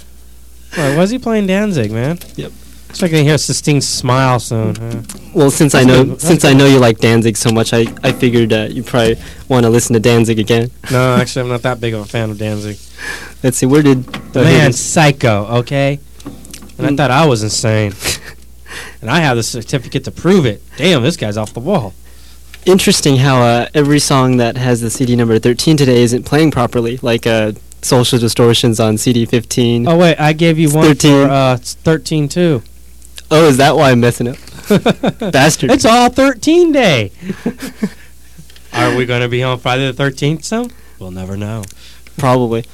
Why 0.75 0.97
was 0.97 1.09
he 1.09 1.17
playing 1.17 1.47
Danzig, 1.47 1.91
man? 1.91 2.19
Yep. 2.35 2.51
It's 2.89 3.01
like 3.01 3.13
I 3.13 3.21
hear 3.21 3.37
Sistine 3.37 3.79
smile 3.79 4.39
soon. 4.41 4.75
Huh? 4.75 5.01
well, 5.33 5.49
since 5.49 5.73
I 5.73 5.83
know 5.83 6.03
good. 6.03 6.13
That's 6.13 6.27
since 6.27 6.43
I 6.43 6.51
know 6.51 6.65
you 6.65 6.77
like 6.77 6.97
Danzig 6.97 7.37
so 7.37 7.49
much, 7.49 7.73
I 7.73 7.85
I 8.03 8.11
figured 8.11 8.51
uh, 8.51 8.67
you 8.69 8.83
probably 8.83 9.15
want 9.47 9.63
to 9.63 9.69
listen 9.69 9.93
to 9.93 10.01
Danzig 10.01 10.39
again. 10.39 10.69
No, 10.91 11.15
actually, 11.15 11.43
I'm 11.43 11.47
not 11.47 11.61
that 11.61 11.79
big 11.79 11.93
of 11.93 12.01
a 12.01 12.05
fan 12.05 12.29
of 12.29 12.37
Danzig. 12.37 12.77
Let's 13.43 13.57
see. 13.57 13.65
Where 13.65 13.81
did 13.81 14.03
The 14.05 14.41
oh, 14.41 14.43
here 14.43 14.53
it 14.53 14.57
man's 14.59 14.75
is. 14.75 14.81
psycho, 14.85 15.45
okay? 15.59 15.99
And 16.77 16.87
I 16.87 16.89
Mm. 16.91 16.97
thought 16.97 17.11
I 17.11 17.25
was 17.25 17.43
insane. 17.43 17.93
and 19.01 19.09
I 19.09 19.19
have 19.21 19.37
the 19.37 19.43
certificate 19.43 20.03
to 20.05 20.11
prove 20.11 20.45
it. 20.45 20.61
Damn, 20.77 21.03
this 21.03 21.17
guy's 21.17 21.37
off 21.37 21.53
the 21.53 21.59
wall. 21.59 21.93
Interesting 22.65 23.17
how 23.17 23.41
uh, 23.41 23.67
every 23.73 23.99
song 23.99 24.37
that 24.37 24.55
has 24.57 24.81
the 24.81 24.89
CD 24.91 25.15
number 25.15 25.39
13 25.39 25.77
today 25.77 26.03
isn't 26.03 26.23
playing 26.25 26.51
properly, 26.51 26.97
like 27.01 27.25
uh, 27.25 27.53
Social 27.81 28.19
Distortions 28.19 28.79
on 28.79 28.97
CD 28.99 29.25
15. 29.25 29.87
Oh, 29.87 29.97
wait, 29.97 30.19
I 30.19 30.33
gave 30.33 30.59
you 30.59 30.67
It's 30.67 30.75
one 30.75 30.85
13. 30.85 31.25
for 31.27 31.31
uh, 31.31 31.55
it's 31.55 31.73
13 31.73 32.29
too. 32.29 32.61
Oh, 33.31 33.47
is 33.47 33.57
that 33.57 33.75
why 33.75 33.89
I'm 33.91 33.99
messing 33.99 34.27
up? 34.27 34.37
Bastard. 35.31 35.71
It's 35.71 35.85
all 35.85 36.09
13 36.09 36.71
day. 36.71 37.11
Are 38.73 38.95
we 38.95 39.05
going 39.05 39.21
to 39.21 39.27
be 39.29 39.41
on 39.43 39.57
Friday 39.59 39.91
the 39.91 40.03
13th 40.03 40.43
so? 40.43 40.69
We'll 40.99 41.11
never 41.11 41.35
know. 41.35 41.63
Probably. 42.17 42.65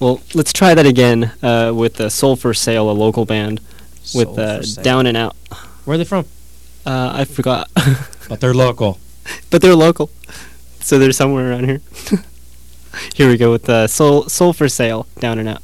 well, 0.00 0.20
let's 0.34 0.52
try 0.52 0.74
that 0.74 0.86
again 0.86 1.32
uh, 1.42 1.72
with 1.74 2.00
uh, 2.00 2.08
Soul 2.08 2.36
for 2.36 2.52
Sale, 2.54 2.90
a 2.90 2.92
local 2.92 3.24
band, 3.24 3.60
with 4.14 4.38
uh. 4.38 4.62
Down 4.82 5.06
and 5.06 5.16
Out. 5.16 5.36
Where 5.84 5.94
are 5.94 5.98
they 5.98 6.04
from? 6.04 6.26
Uh, 6.84 7.12
I 7.14 7.24
forgot. 7.24 7.70
But 8.28 8.40
they're 8.40 8.54
local. 8.54 8.98
but 9.50 9.60
they're 9.60 9.74
local. 9.74 10.08
So 10.80 10.98
they're 10.98 11.12
somewhere 11.12 11.50
around 11.50 11.64
here. 11.64 11.82
here 13.14 13.28
we 13.28 13.36
go 13.36 13.50
with 13.50 13.68
uh, 13.68 13.86
Soul, 13.86 14.28
Soul 14.30 14.54
for 14.54 14.70
Sale, 14.70 15.06
Down 15.18 15.38
and 15.38 15.48
Out. 15.48 15.62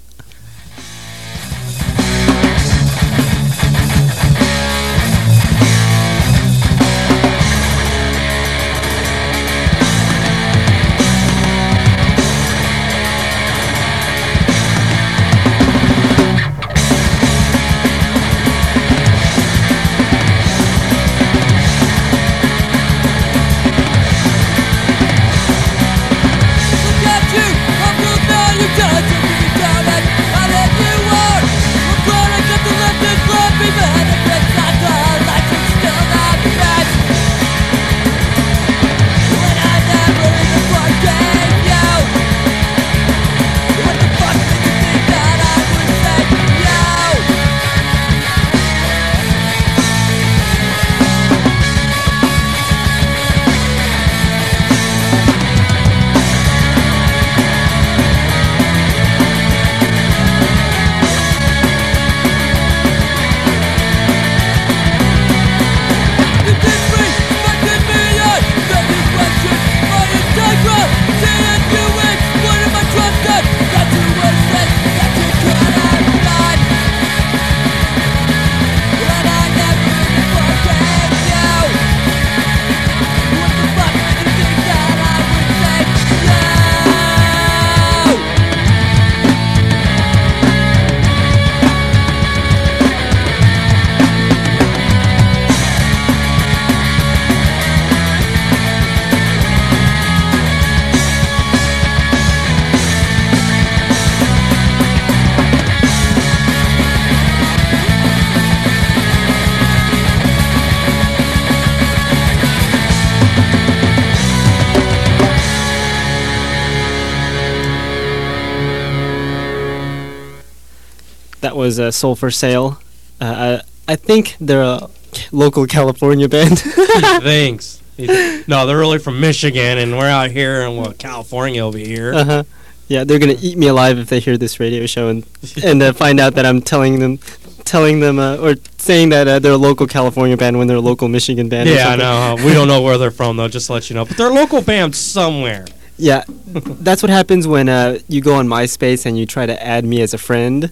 That 121.48 121.56
was 121.56 121.80
uh, 121.80 121.90
Soul 121.90 122.14
for 122.14 122.30
Sale. 122.30 122.78
Uh, 123.22 123.62
I, 123.88 123.92
I 123.92 123.96
think 123.96 124.36
they're 124.38 124.62
a 124.62 124.90
local 125.32 125.66
California 125.66 126.28
band. 126.28 126.58
Thanks. 126.60 127.82
No, 127.96 128.66
they're 128.66 128.76
really 128.76 128.98
from 128.98 129.18
Michigan, 129.18 129.78
and 129.78 129.96
we're 129.96 130.10
out 130.10 130.30
here 130.30 130.60
in 130.60 130.76
well, 130.76 130.92
California 130.92 131.64
over 131.64 131.78
here. 131.78 132.12
uh 132.12 132.24
huh. 132.24 132.44
Yeah, 132.86 133.04
they're 133.04 133.18
gonna 133.18 133.36
eat 133.40 133.56
me 133.56 133.66
alive 133.68 133.98
if 133.98 134.08
they 134.08 134.20
hear 134.20 134.36
this 134.36 134.60
radio 134.60 134.84
show 134.84 135.08
and 135.08 135.26
and 135.64 135.82
uh, 135.82 135.92
find 135.94 136.20
out 136.20 136.34
that 136.34 136.44
I'm 136.44 136.60
telling 136.60 136.98
them, 137.00 137.18
telling 137.64 138.00
them 138.00 138.18
uh, 138.18 138.36
or 138.36 138.54
saying 138.76 139.08
that 139.08 139.26
uh, 139.26 139.38
they're 139.38 139.52
a 139.52 139.56
local 139.56 139.86
California 139.86 140.36
band 140.36 140.58
when 140.58 140.66
they're 140.66 140.76
a 140.76 140.80
local 140.80 141.08
Michigan 141.08 141.48
band. 141.48 141.70
yeah, 141.70 141.88
I 141.88 141.96
know. 141.96 142.36
We 142.44 142.52
don't 142.52 142.68
know 142.68 142.82
where 142.82 142.98
they're 142.98 143.10
from 143.10 143.38
though. 143.38 143.48
Just 143.48 143.68
to 143.68 143.72
let 143.72 143.88
you 143.88 143.94
know, 143.96 144.04
but 144.04 144.18
they're 144.18 144.30
a 144.30 144.34
local 144.34 144.60
band 144.60 144.94
somewhere. 144.94 145.64
Yeah, 145.96 146.24
that's 146.28 147.02
what 147.02 147.10
happens 147.10 147.48
when 147.48 147.68
uh, 147.68 147.98
you 148.06 148.20
go 148.20 148.34
on 148.34 148.46
MySpace 148.46 149.04
and 149.04 149.18
you 149.18 149.26
try 149.26 149.46
to 149.46 149.62
add 149.62 149.84
me 149.84 150.00
as 150.00 150.14
a 150.14 150.18
friend, 150.18 150.70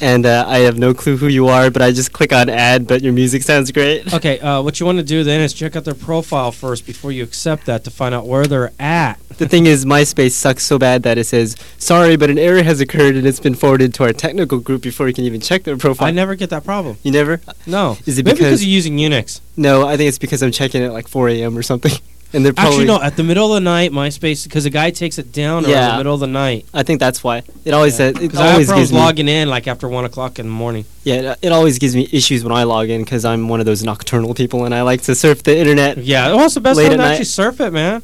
and 0.00 0.26
uh, 0.26 0.44
I 0.46 0.58
have 0.60 0.78
no 0.78 0.92
clue 0.94 1.16
who 1.16 1.28
you 1.28 1.48
are, 1.48 1.70
but 1.70 1.82
I 1.82 1.92
just 1.92 2.12
click 2.12 2.32
on 2.32 2.48
add, 2.48 2.86
but 2.86 3.02
your 3.02 3.12
music 3.12 3.42
sounds 3.42 3.70
great. 3.72 4.12
Okay, 4.14 4.38
uh, 4.40 4.62
what 4.62 4.78
you 4.80 4.86
want 4.86 4.98
to 4.98 5.04
do 5.04 5.24
then 5.24 5.40
is 5.40 5.52
check 5.52 5.76
out 5.76 5.84
their 5.84 5.94
profile 5.94 6.52
first 6.52 6.86
before 6.86 7.10
you 7.12 7.22
accept 7.24 7.66
that 7.66 7.84
to 7.84 7.90
find 7.90 8.14
out 8.14 8.26
where 8.26 8.46
they're 8.46 8.72
at. 8.78 9.18
The 9.38 9.48
thing 9.48 9.66
is, 9.66 9.84
MySpace 9.84 10.32
sucks 10.32 10.64
so 10.64 10.78
bad 10.78 11.02
that 11.02 11.18
it 11.18 11.24
says, 11.24 11.56
sorry, 11.78 12.16
but 12.16 12.30
an 12.30 12.38
error 12.38 12.62
has 12.62 12.80
occurred 12.80 13.16
and 13.16 13.26
it's 13.26 13.40
been 13.40 13.54
forwarded 13.56 13.92
to 13.94 14.04
our 14.04 14.12
technical 14.12 14.58
group 14.60 14.82
before 14.82 15.08
you 15.08 15.14
can 15.14 15.24
even 15.24 15.40
check 15.40 15.64
their 15.64 15.76
profile. 15.76 16.06
I 16.08 16.10
never 16.12 16.34
get 16.36 16.50
that 16.50 16.64
problem. 16.64 16.96
You 17.02 17.10
never? 17.10 17.40
No. 17.66 17.98
Is 18.06 18.18
it 18.18 18.24
Maybe 18.24 18.36
because 18.36 18.60
because- 18.60 18.64
you're 18.64 18.72
using 18.74 18.96
Unix? 18.96 19.40
No, 19.56 19.86
I 19.86 19.96
think 19.96 20.08
it's 20.08 20.18
because 20.18 20.42
I'm 20.42 20.52
checking 20.52 20.82
it 20.82 20.86
at 20.86 20.92
like 20.92 21.08
4 21.08 21.28
a.m. 21.30 21.56
or 21.58 21.62
something. 21.62 21.92
And 22.34 22.44
they're 22.44 22.52
probably. 22.52 22.72
Actually, 22.80 22.86
no. 22.86 23.00
At 23.00 23.16
the 23.16 23.22
middle 23.22 23.54
of 23.54 23.62
the 23.62 23.64
night, 23.64 23.92
MySpace, 23.92 24.44
because 24.44 24.64
the 24.64 24.70
guy 24.70 24.90
takes 24.90 25.18
it 25.18 25.32
down 25.32 25.64
around 25.64 25.90
the 25.92 25.96
middle 25.98 26.14
of 26.14 26.20
the 26.20 26.26
night. 26.26 26.66
I 26.74 26.82
think 26.82 26.98
that's 27.00 27.22
why. 27.22 27.42
It 27.64 27.72
always 27.72 27.96
says. 27.96 28.16
It 28.16 28.20
Because 28.20 28.40
I 28.40 28.52
always 28.52 28.72
gives 28.72 28.92
me. 28.92 28.98
logging 28.98 29.28
in 29.28 29.48
like 29.48 29.68
after 29.68 29.88
one 29.88 30.04
o'clock 30.04 30.38
in 30.38 30.46
the 30.46 30.52
morning. 30.52 30.84
Yeah, 31.04 31.32
it, 31.32 31.38
it 31.42 31.52
always 31.52 31.78
gives 31.78 31.94
me 31.94 32.08
issues 32.10 32.42
when 32.42 32.52
I 32.52 32.64
log 32.64 32.90
in 32.90 33.04
because 33.04 33.24
I'm 33.24 33.48
one 33.48 33.60
of 33.60 33.66
those 33.66 33.84
nocturnal 33.84 34.34
people 34.34 34.64
and 34.64 34.74
I 34.74 34.82
like 34.82 35.02
to 35.02 35.14
surf 35.14 35.42
the 35.44 35.56
internet. 35.56 35.98
Yeah, 35.98 36.34
well, 36.34 36.44
it's 36.46 36.54
the 36.54 36.60
best 36.60 36.80
time 36.80 36.90
to 36.90 36.96
night. 36.96 37.10
actually 37.12 37.24
surf 37.26 37.60
it, 37.60 37.72
man. 37.72 38.02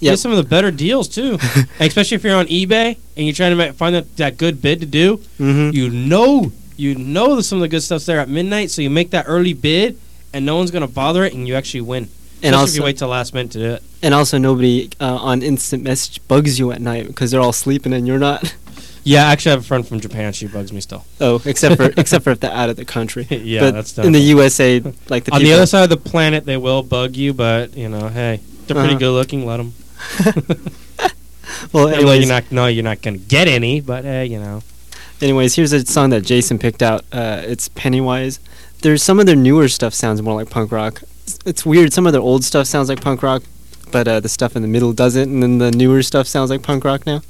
Yep. 0.00 0.12
Get 0.12 0.18
some 0.18 0.30
of 0.30 0.38
the 0.38 0.44
better 0.44 0.70
deals 0.70 1.08
too, 1.08 1.38
especially 1.80 2.14
if 2.14 2.24
you're 2.24 2.36
on 2.36 2.46
eBay 2.46 2.96
and 3.16 3.26
you're 3.26 3.34
trying 3.34 3.56
to 3.56 3.72
find 3.74 3.94
that, 3.94 4.16
that 4.16 4.38
good 4.38 4.62
bid 4.62 4.80
to 4.80 4.86
do. 4.86 5.18
Mm-hmm. 5.38 5.74
You 5.74 5.90
know, 5.90 6.52
you 6.76 6.94
know 6.94 7.36
that 7.36 7.42
some 7.42 7.58
of 7.58 7.62
the 7.62 7.68
good 7.68 7.82
stuff's 7.82 8.06
there 8.06 8.18
at 8.20 8.28
midnight, 8.28 8.70
so 8.70 8.80
you 8.80 8.88
make 8.88 9.10
that 9.10 9.26
early 9.28 9.52
bid, 9.52 9.98
and 10.32 10.46
no 10.46 10.56
one's 10.56 10.70
gonna 10.70 10.88
bother 10.88 11.24
it, 11.24 11.34
and 11.34 11.46
you 11.46 11.54
actually 11.54 11.82
win. 11.82 12.08
And 12.42 12.54
Especially 12.54 12.68
if 12.70 12.74
you 12.76 12.80
also, 12.80 12.84
wait 12.84 12.96
till 12.98 13.08
last 13.08 13.34
minute 13.34 13.52
to 13.52 13.58
do 13.58 13.70
it. 13.74 13.82
and 14.02 14.14
also, 14.14 14.38
nobody 14.38 14.88
uh, 15.00 15.16
on 15.16 15.42
instant 15.42 15.82
message 15.84 16.26
bugs 16.28 16.58
you 16.58 16.72
at 16.72 16.80
night 16.80 17.06
because 17.06 17.30
they're 17.30 17.40
all 17.40 17.52
sleeping 17.52 17.92
and 17.92 18.06
you're 18.06 18.18
not. 18.18 18.54
Yeah, 19.02 19.24
actually, 19.28 19.52
I 19.52 19.54
have 19.54 19.60
a 19.62 19.66
friend 19.66 19.88
from 19.88 19.98
Japan. 20.00 20.34
She 20.34 20.46
bugs 20.46 20.74
me 20.74 20.82
still. 20.82 21.06
Oh, 21.22 21.40
except 21.46 21.76
for 21.78 21.84
except 21.96 22.22
for 22.22 22.32
if 22.32 22.40
they're 22.40 22.52
out 22.52 22.68
of 22.68 22.76
the 22.76 22.84
country. 22.84 23.26
yeah, 23.30 23.60
but 23.60 23.70
that's 23.72 23.96
in 23.96 24.12
the 24.12 24.18
USA, 24.20 24.78
like 25.08 25.24
the 25.24 25.32
on 25.34 25.42
the 25.42 25.54
other 25.54 25.64
side 25.64 25.84
of 25.84 25.88
the 25.88 25.96
planet, 25.96 26.44
they 26.44 26.58
will 26.58 26.82
bug 26.82 27.16
you, 27.16 27.32
but 27.32 27.74
you 27.74 27.88
know, 27.88 28.08
hey, 28.08 28.40
they're 28.66 28.74
pretty 28.76 28.90
Uh-huh. 28.90 28.98
good 28.98 29.10
looking. 29.12 29.46
Let 29.46 29.56
them. 29.56 29.72
Well, 31.72 31.88
Anyway, 31.88 31.94
anyways, 32.02 32.26
you're 32.26 32.34
not. 32.34 32.52
No, 32.52 32.66
you're 32.66 32.84
not 32.84 33.00
gonna 33.02 33.16
get 33.16 33.48
any, 33.48 33.80
but 33.80 34.04
hey, 34.04 34.26
you 34.26 34.38
know. 34.38 34.62
anyways, 35.22 35.54
here's 35.56 35.72
a 35.72 35.84
song 35.86 36.10
that 36.10 36.20
Jason 36.22 36.58
picked 36.58 36.82
out. 36.82 37.02
Uh, 37.10 37.42
it's 37.44 37.68
Pennywise. 37.70 38.38
There's 38.82 39.02
some 39.02 39.18
of 39.18 39.24
their 39.24 39.34
newer 39.36 39.68
stuff 39.68 39.94
sounds 39.94 40.20
more 40.22 40.34
like 40.34 40.50
punk 40.50 40.72
rock. 40.72 41.02
It's, 41.44 41.64
weird. 41.66 41.92
Some 41.92 42.06
of 42.06 42.12
their 42.12 42.22
old 42.22 42.44
stuff 42.44 42.66
sounds 42.66 42.88
like 42.88 43.00
punk 43.00 43.22
rock, 43.22 43.42
but 43.92 44.06
uh, 44.08 44.20
the 44.20 44.28
stuff 44.28 44.56
in 44.56 44.62
the 44.62 44.68
middle 44.68 44.92
doesn't, 44.92 45.22
and 45.30 45.42
then 45.42 45.58
the 45.58 45.70
newer 45.70 46.02
stuff 46.02 46.26
sounds 46.26 46.50
like 46.50 46.62
punk 46.62 46.84
rock 46.84 47.06
now. 47.06 47.22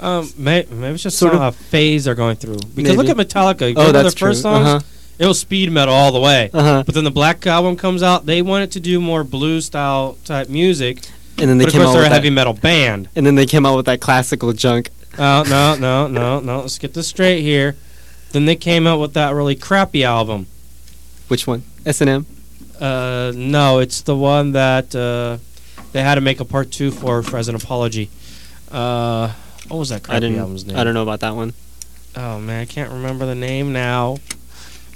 Um, 0.00 0.30
may, 0.36 0.64
maybe 0.70 0.94
it's 0.94 1.02
just 1.02 1.18
Sort 1.18 1.34
of- 1.34 1.40
of 1.42 1.54
a 1.54 1.56
phase 1.56 2.04
they're 2.04 2.14
going 2.14 2.36
through. 2.36 2.58
Because 2.74 2.96
look 2.96 3.08
at 3.08 3.16
Metallica. 3.16 3.68
You 3.68 3.74
oh, 3.76 3.90
that's 3.92 4.14
their 4.14 4.28
first 4.28 4.42
true. 4.42 4.50
songs? 4.52 4.66
Uh 4.66 4.80
It 5.18 5.26
was 5.26 5.40
speed 5.40 5.72
metal 5.72 5.92
all 5.92 6.12
the 6.12 6.20
way. 6.20 6.50
Uh 6.54 6.62
huh. 6.62 6.82
But 6.86 6.94
then 6.94 7.02
the 7.02 7.10
Black 7.10 7.44
album 7.48 7.74
comes 7.76 8.02
out. 8.04 8.24
They 8.24 8.40
wanted 8.40 8.70
to 8.72 8.80
do 8.80 9.00
more 9.00 9.24
blues 9.24 9.66
style 9.66 10.16
type 10.24 10.48
music. 10.48 10.98
And 11.36 11.50
then 11.50 11.58
they 11.58 11.64
But 11.64 11.68
of 11.68 11.72
came 11.72 11.82
course, 11.82 11.88
out 11.88 11.92
they're 11.94 12.02
with 12.02 12.12
a 12.12 12.14
heavy 12.14 12.28
that. 12.28 12.34
metal 12.34 12.52
band. 12.52 13.08
And 13.16 13.26
then 13.26 13.34
they 13.34 13.46
came 13.46 13.66
out 13.66 13.76
with 13.76 13.86
that 13.86 14.00
classical 14.00 14.52
junk. 14.52 14.90
Oh 15.18 15.42
no, 15.48 15.74
no, 15.74 16.06
no, 16.06 16.38
no. 16.38 16.60
Let's 16.60 16.78
get 16.78 16.94
this 16.94 17.08
straight 17.08 17.42
here. 17.42 17.74
Then 18.30 18.44
they 18.44 18.54
came 18.54 18.86
out 18.86 19.00
with 19.00 19.14
that 19.14 19.34
really 19.34 19.56
crappy 19.56 20.04
album. 20.04 20.46
Which 21.26 21.46
one? 21.48 21.64
S 21.84 22.00
and 22.00 22.08
M. 22.10 22.26
Uh, 22.80 23.32
no, 23.34 23.78
it's 23.78 24.02
the 24.02 24.16
one 24.16 24.52
that 24.52 24.94
uh, 24.94 25.38
they 25.92 26.02
had 26.02 26.14
to 26.16 26.20
make 26.20 26.40
a 26.40 26.44
part 26.44 26.70
two 26.70 26.90
for, 26.90 27.22
for 27.22 27.36
as 27.36 27.48
an 27.48 27.54
apology. 27.54 28.10
Uh, 28.70 29.32
what 29.68 29.78
was 29.78 29.88
that 29.90 30.02
crappy 30.02 30.16
I 30.16 30.20
didn't. 30.20 30.38
album's 30.38 30.66
name? 30.66 30.76
I 30.76 30.84
don't 30.84 30.94
know 30.94 31.02
about 31.02 31.20
that 31.20 31.34
one. 31.34 31.54
Oh 32.16 32.38
man, 32.40 32.62
I 32.62 32.64
can't 32.64 32.92
remember 32.92 33.26
the 33.26 33.34
name 33.34 33.72
now. 33.72 34.18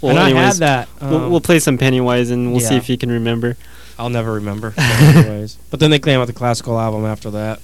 Well, 0.01 0.11
and 0.11 0.19
I 0.19 0.29
had 0.31 0.37
anyways, 0.37 0.59
that. 0.59 0.89
we'll, 1.01 1.25
um, 1.25 1.31
we'll 1.31 1.41
play 1.41 1.61
some 1.61 1.79
Pennywise 1.79 2.31
and 2.31 2.51
we'll 2.51 2.61
see 2.61 2.77
if 2.77 2.89
you 2.89 2.99
can 2.99 3.11
remember. 3.11 3.57
I'll 3.99 4.11
never 4.11 4.33
remember. 4.33 4.75
Anyways, 4.79 5.57
but 5.71 5.79
then 5.79 5.91
they 5.91 6.01
came 6.01 6.19
out 6.21 6.27
the 6.27 6.33
classical 6.33 6.79
album 6.81 7.05
after 7.05 7.31
that. 7.31 7.61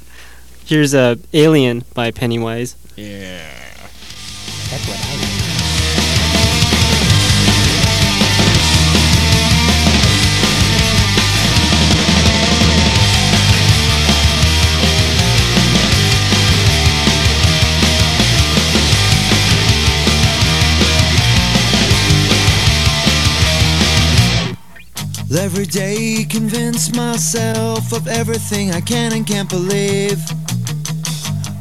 Here's 0.65 0.95
uh, 0.95 1.17
Alien 1.33 1.83
by 1.95 2.11
Pennywise. 2.13 2.77
Yeah. 2.95 3.41
Every 25.31 25.67
day 25.67 26.25
convince 26.25 26.95
myself 26.97 27.93
of 27.93 28.09
everything 28.09 28.73
I 28.73 28.81
can 28.81 29.13
and 29.13 29.27
can't 29.27 29.49
believe. 29.49 30.19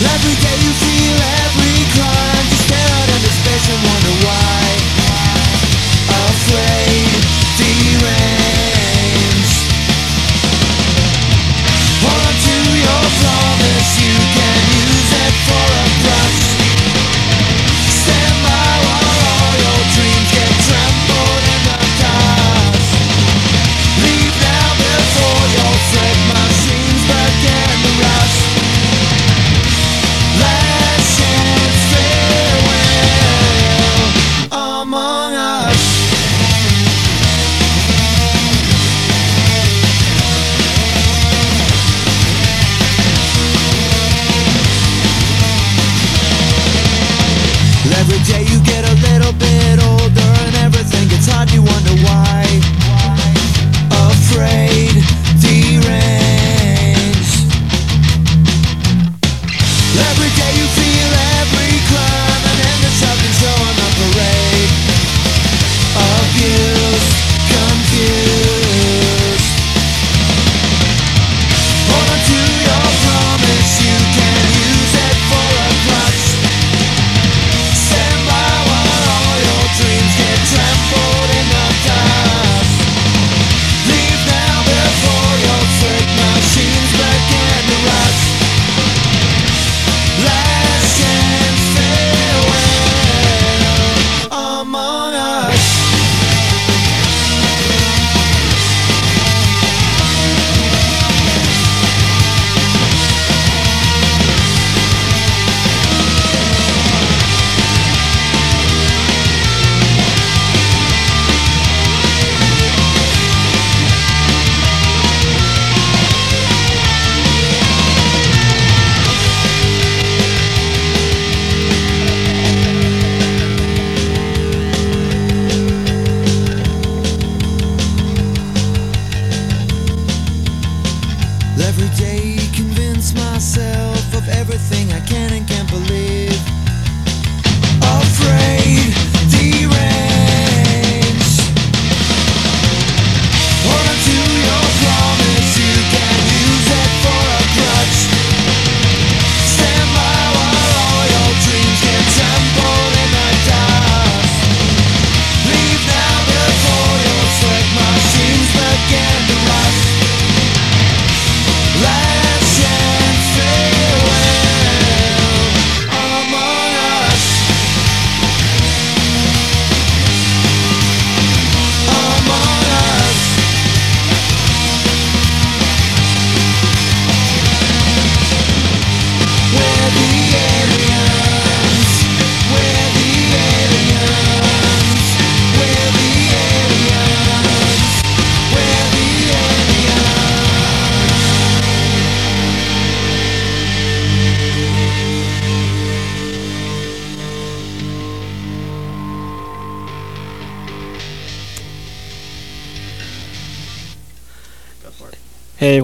Every 0.07 0.37
day 0.39 0.57
you 0.63 0.73
feel 0.83 1.19
every 1.43 1.83
crime. 1.95 2.47
You 2.49 2.57
stare 2.63 2.89
out 2.89 3.09
into 3.09 3.31
space 3.35 3.67
and 3.75 3.83
wonder 3.91 4.15
why. 4.25 4.72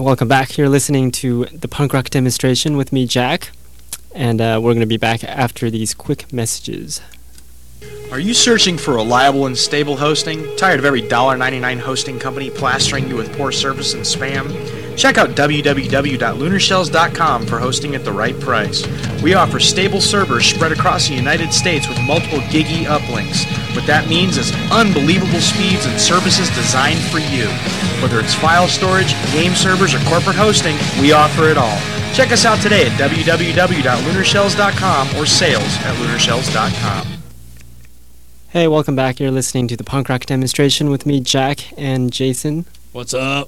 Welcome 0.09 0.27
back. 0.27 0.57
You're 0.57 0.69
listening 0.69 1.11
to 1.11 1.45
the 1.45 1.67
punk 1.67 1.93
rock 1.93 2.09
demonstration 2.09 2.75
with 2.75 2.91
me, 2.91 3.05
Jack, 3.05 3.51
and 4.15 4.41
uh, 4.41 4.59
we're 4.59 4.71
going 4.71 4.79
to 4.79 4.87
be 4.87 4.97
back 4.97 5.23
after 5.23 5.69
these 5.69 5.93
quick 5.93 6.33
messages. 6.33 6.99
Are 8.11 8.19
you 8.19 8.33
searching 8.33 8.75
for 8.75 8.95
reliable 8.95 9.45
and 9.45 9.55
stable 9.55 9.95
hosting? 9.95 10.57
Tired 10.57 10.79
of 10.79 10.85
every 10.85 11.03
$1.99 11.03 11.79
hosting 11.79 12.17
company 12.17 12.49
plastering 12.49 13.07
you 13.07 13.17
with 13.17 13.31
poor 13.37 13.51
service 13.51 13.93
and 13.93 14.01
spam? 14.01 14.97
Check 14.97 15.19
out 15.19 15.35
www.lunarshells.com 15.35 17.45
for 17.45 17.59
hosting 17.59 17.93
at 17.93 18.03
the 18.03 18.11
right 18.11 18.39
price. 18.39 18.87
We 19.21 19.35
offer 19.35 19.59
stable 19.59 20.01
servers 20.01 20.47
spread 20.47 20.71
across 20.71 21.07
the 21.07 21.13
United 21.13 21.53
States 21.53 21.87
with 21.87 22.01
multiple 22.07 22.41
giggy 22.49 22.85
uplinks. 22.85 23.45
What 23.79 23.87
that 23.87 24.09
means 24.09 24.35
is 24.35 24.51
unbelievable 24.71 25.39
speeds 25.39 25.85
and 25.85 25.97
services 25.97 26.49
designed 26.49 26.99
for 26.99 27.19
you. 27.19 27.47
Whether 28.03 28.19
it's 28.19 28.35
file 28.35 28.67
storage, 28.67 29.13
game 29.31 29.55
servers, 29.55 29.95
or 29.95 29.99
corporate 29.99 30.35
hosting, 30.35 30.75
we 30.99 31.13
offer 31.13 31.45
it 31.47 31.57
all. 31.57 31.77
Check 32.13 32.33
us 32.33 32.43
out 32.43 32.61
today 32.61 32.87
at 32.87 32.91
www.lunarshells.com 32.99 35.07
or 35.15 35.25
sales 35.25 35.63
at 35.63 35.95
lunarshells.com. 35.95 37.07
Hey, 38.49 38.67
welcome 38.67 38.97
back. 38.97 39.17
You're 39.21 39.31
listening 39.31 39.69
to 39.69 39.77
the 39.77 39.85
punk 39.85 40.09
rock 40.09 40.25
demonstration 40.25 40.89
with 40.89 41.05
me, 41.05 41.21
Jack, 41.21 41.71
and 41.79 42.11
Jason. 42.11 42.65
What's 42.91 43.13
up? 43.13 43.47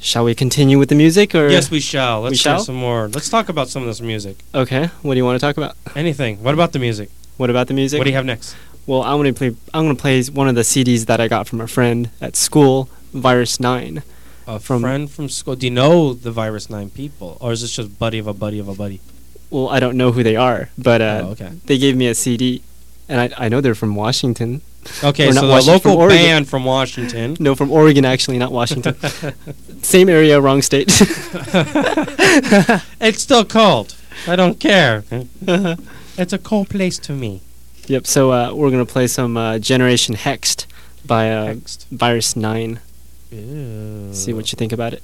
Shall 0.00 0.24
we 0.24 0.34
continue 0.34 0.78
with 0.78 0.88
the 0.88 0.94
music, 0.94 1.34
or 1.34 1.50
Yes, 1.50 1.70
we 1.70 1.80
shall. 1.80 2.22
Let's 2.22 2.30
We 2.30 2.36
hear 2.38 2.56
shall? 2.56 2.60
some 2.64 2.76
more. 2.76 3.08
Let's 3.12 3.28
talk 3.28 3.50
about 3.50 3.68
some 3.68 3.82
of 3.82 3.88
this 3.88 4.00
music. 4.00 4.38
Okay. 4.54 4.86
What 5.02 5.12
do 5.12 5.18
you 5.18 5.24
want 5.26 5.38
to 5.38 5.46
talk 5.46 5.58
about? 5.58 5.76
Anything. 5.94 6.42
What 6.42 6.54
about 6.54 6.72
the 6.72 6.78
music? 6.78 7.10
What 7.36 7.50
about 7.50 7.66
the 7.66 7.74
music? 7.74 7.98
What 7.98 8.04
do 8.04 8.10
you 8.10 8.16
have 8.16 8.24
next? 8.24 8.56
Well, 8.86 9.02
I'm 9.02 9.16
gonna 9.18 9.32
play. 9.32 9.54
I'm 9.72 9.84
gonna 9.84 9.94
play 9.94 10.22
one 10.24 10.48
of 10.48 10.54
the 10.54 10.62
CDs 10.62 11.06
that 11.06 11.20
I 11.20 11.28
got 11.28 11.48
from 11.48 11.60
a 11.60 11.66
friend 11.66 12.10
at 12.20 12.36
school, 12.36 12.88
Virus 13.12 13.58
Nine. 13.60 14.02
A 14.46 14.58
From- 14.58 14.82
friend 14.82 15.10
from 15.10 15.28
school. 15.30 15.56
Do 15.56 15.66
you 15.66 15.70
know 15.70 16.12
the 16.12 16.30
Virus 16.30 16.68
9 16.68 16.90
people? 16.90 17.38
Or 17.40 17.52
is 17.52 17.62
this 17.62 17.74
just 17.76 17.98
buddy 17.98 18.18
of 18.18 18.26
a 18.26 18.34
buddy 18.34 18.58
of 18.58 18.68
a 18.68 18.74
buddy? 18.74 19.00
Well, 19.48 19.70
I 19.70 19.80
don't 19.80 19.96
know 19.96 20.12
who 20.12 20.22
they 20.22 20.36
are, 20.36 20.68
but 20.76 21.00
uh, 21.00 21.22
oh, 21.24 21.28
okay. 21.30 21.50
they 21.64 21.78
gave 21.78 21.96
me 21.96 22.08
a 22.08 22.14
CD, 22.14 22.60
and 23.08 23.20
I 23.20 23.30
I 23.46 23.48
know 23.48 23.62
they're 23.62 23.74
from 23.74 23.94
Washington. 23.94 24.60
Okay, 25.02 25.32
so 25.32 25.46
the 25.46 25.56
from 25.62 25.66
local 25.66 25.96
Oregon. 25.96 26.18
band 26.18 26.48
from 26.48 26.64
Washington. 26.64 27.38
No, 27.40 27.54
from 27.54 27.70
Oregon 27.72 28.04
actually, 28.04 28.36
not 28.36 28.52
Washington. 28.52 28.94
Same 29.82 30.10
area, 30.10 30.38
wrong 30.40 30.60
state. 30.60 30.88
it's 33.00 33.22
still 33.22 33.44
cold. 33.46 33.94
I 34.26 34.36
don't 34.36 34.60
care. 34.60 35.04
it's 36.20 36.32
a 36.34 36.38
cold 36.38 36.68
place 36.68 36.98
to 36.98 37.12
me. 37.12 37.40
Yep. 37.88 38.06
So 38.06 38.32
uh, 38.32 38.54
we're 38.54 38.70
gonna 38.70 38.86
play 38.86 39.06
some 39.06 39.36
uh, 39.36 39.58
Generation 39.58 40.14
Hexed 40.14 40.66
by 41.06 41.30
uh, 41.32 41.44
Next. 41.54 41.86
Virus 41.90 42.36
Nine. 42.36 42.80
Ew. 43.30 44.12
See 44.12 44.32
what 44.32 44.52
you 44.52 44.56
think 44.56 44.72
about 44.72 44.92
it. 44.92 45.02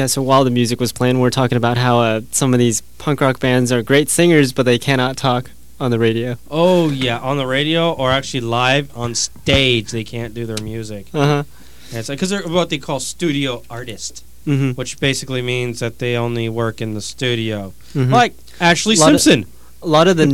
Yeah. 0.00 0.06
So 0.06 0.22
while 0.22 0.44
the 0.44 0.50
music 0.50 0.80
was 0.80 0.92
playing, 0.92 1.20
we 1.20 1.26
are 1.28 1.30
talking 1.30 1.56
about 1.56 1.76
how 1.76 2.00
uh, 2.00 2.20
some 2.30 2.54
of 2.54 2.58
these 2.58 2.80
punk 2.98 3.20
rock 3.20 3.38
bands 3.38 3.70
are 3.70 3.82
great 3.82 4.08
singers, 4.08 4.52
but 4.52 4.64
they 4.64 4.78
cannot 4.78 5.16
talk 5.16 5.50
on 5.78 5.90
the 5.90 5.98
radio. 5.98 6.36
Oh, 6.50 6.88
yeah. 6.90 7.18
On 7.18 7.36
the 7.36 7.46
radio 7.46 7.92
or 7.92 8.10
actually 8.10 8.40
live 8.40 8.96
on 8.96 9.14
stage, 9.14 9.90
they 9.90 10.04
can't 10.04 10.32
do 10.34 10.46
their 10.46 10.62
music. 10.62 11.06
Uh 11.12 11.26
huh. 11.26 11.42
And 11.90 11.98
it's 11.98 12.08
because 12.08 12.30
they're 12.30 12.48
what 12.48 12.70
they 12.70 12.78
call 12.78 12.98
studio 13.00 13.62
artist, 13.68 14.24
Mm-hmm. 14.46 14.70
which 14.70 14.98
basically 15.00 15.42
means 15.42 15.80
that 15.80 15.98
they 15.98 16.16
only 16.16 16.48
work 16.48 16.80
in 16.80 16.94
the 16.94 17.02
studio. 17.02 17.74
Mhm. 17.94 18.10
Like 18.10 18.32
Ashley 18.58 18.94
of- 18.94 19.00
Simpson. 19.20 19.44
a 19.82 19.86
lot 19.86 20.08
of 20.08 20.16
the 20.16 20.26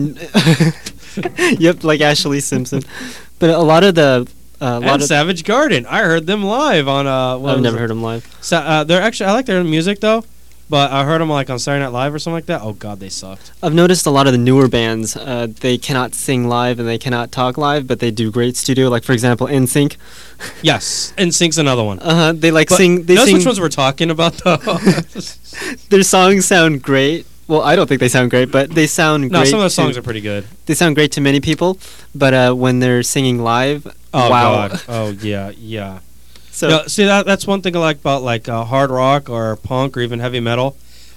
yep 1.59 1.83
like 1.85 2.01
ashley 2.01 2.41
simpson 2.41 2.83
but 3.39 3.51
a 3.51 3.59
lot 3.73 3.83
of 3.85 3.95
the 3.95 4.29
uh, 4.61 4.65
a 4.65 4.81
lot 4.81 4.95
and 4.95 5.03
of 5.03 5.09
Savage 5.09 5.45
Garden. 5.45 5.87
I 5.87 6.01
heard 6.03 6.27
them 6.27 6.43
live 6.45 6.89
on 6.89 7.07
uh. 7.07 7.39
i've 7.47 7.61
never 7.61 7.77
it? 7.77 7.81
heard 7.81 7.91
them 7.91 8.03
live 8.03 8.27
So, 8.41 8.57
uh, 8.59 8.85
they're 8.85 9.03
actually 9.03 9.27
I 9.27 9.33
like 9.33 9.47
their 9.47 9.63
music 9.65 10.01
though, 10.01 10.25
but 10.71 10.91
I 10.91 11.05
heard 11.05 11.21
them 11.21 11.29
like 11.31 11.49
on 11.51 11.59
Saturday 11.59 11.85
Night 11.85 11.93
Live 11.93 12.13
or 12.15 12.19
something 12.19 12.35
like 12.37 12.47
that. 12.47 12.63
Oh 12.63 12.73
God, 12.73 12.99
they 13.01 13.09
sucked. 13.09 13.53
i've 13.63 13.75
noticed 13.75 14.07
a 14.07 14.11
lot 14.11 14.27
of 14.27 14.33
the 14.33 14.39
newer 14.39 14.67
bands 14.69 15.17
uh, 15.17 15.47
they 15.61 15.77
cannot 15.79 16.15
sing 16.15 16.49
live 16.49 16.79
and 16.81 16.89
they 16.89 16.99
cannot 16.99 17.31
talk 17.33 17.57
live 17.59 17.87
but 17.87 18.01
they 18.01 18.11
do 18.11 18.31
great 18.31 18.57
studio 18.57 18.89
like 18.89 19.05
for 19.05 19.13
example 19.13 19.47
nsync 19.47 19.97
Yes, 20.63 21.15
NSYNC's 21.17 21.59
another 21.59 21.83
one. 21.85 21.99
uh-huh 22.01 22.33
they 22.37 22.51
like 22.51 22.69
But 22.69 22.77
sing 22.77 23.05
they 23.05 23.17
sing 23.17 23.37
which 23.37 23.47
ones 23.47 23.59
we're 23.61 23.69
talking 23.71 24.11
about 24.11 24.35
though. 24.45 24.57
their 25.91 26.03
songs 26.03 26.45
sound 26.47 26.83
great 26.83 27.27
well 27.49 27.63
i 27.63 27.77
don't 27.77 27.87
think 27.87 28.01
they 28.01 28.09
sound 28.09 28.31
great 28.31 28.51
but 28.51 28.71
they 28.71 28.87
sound 28.87 29.31
no, 29.31 29.39
great 29.41 29.49
some 29.51 29.59
of 29.61 29.65
those 29.65 29.73
to- 29.75 29.83
songs 29.83 29.97
are 29.97 30.03
pretty 30.03 30.21
good. 30.21 30.45
they 30.67 30.75
sound 30.75 30.95
great 30.95 31.13
to 31.13 31.21
many 31.21 31.41
people 31.41 31.79
but 32.15 32.35
uh, 32.35 32.53
when 32.53 32.81
they're 32.81 33.03
singing 33.03 33.39
live 33.43 33.87
Oh 34.17 34.31
wow 34.31 34.69
God. 34.69 34.83
Oh 34.89 35.09
yeah, 35.11 35.51
yeah. 35.57 36.01
so 36.51 36.69
No, 36.69 36.87
see 36.87 37.05
that 37.05 37.27
that's 37.27 37.47
one 37.47 37.63
thing 37.63 37.77
I 37.77 37.79
like 37.81 37.99
about 37.99 38.23
like 38.23 38.49
uh, 38.49 38.65
hard 38.65 38.91
rock 38.91 39.29
or 39.31 39.57
punk 39.57 39.97
or 39.97 40.01
even 40.01 40.19
heavy 40.21 40.41
metal. 40.41 40.77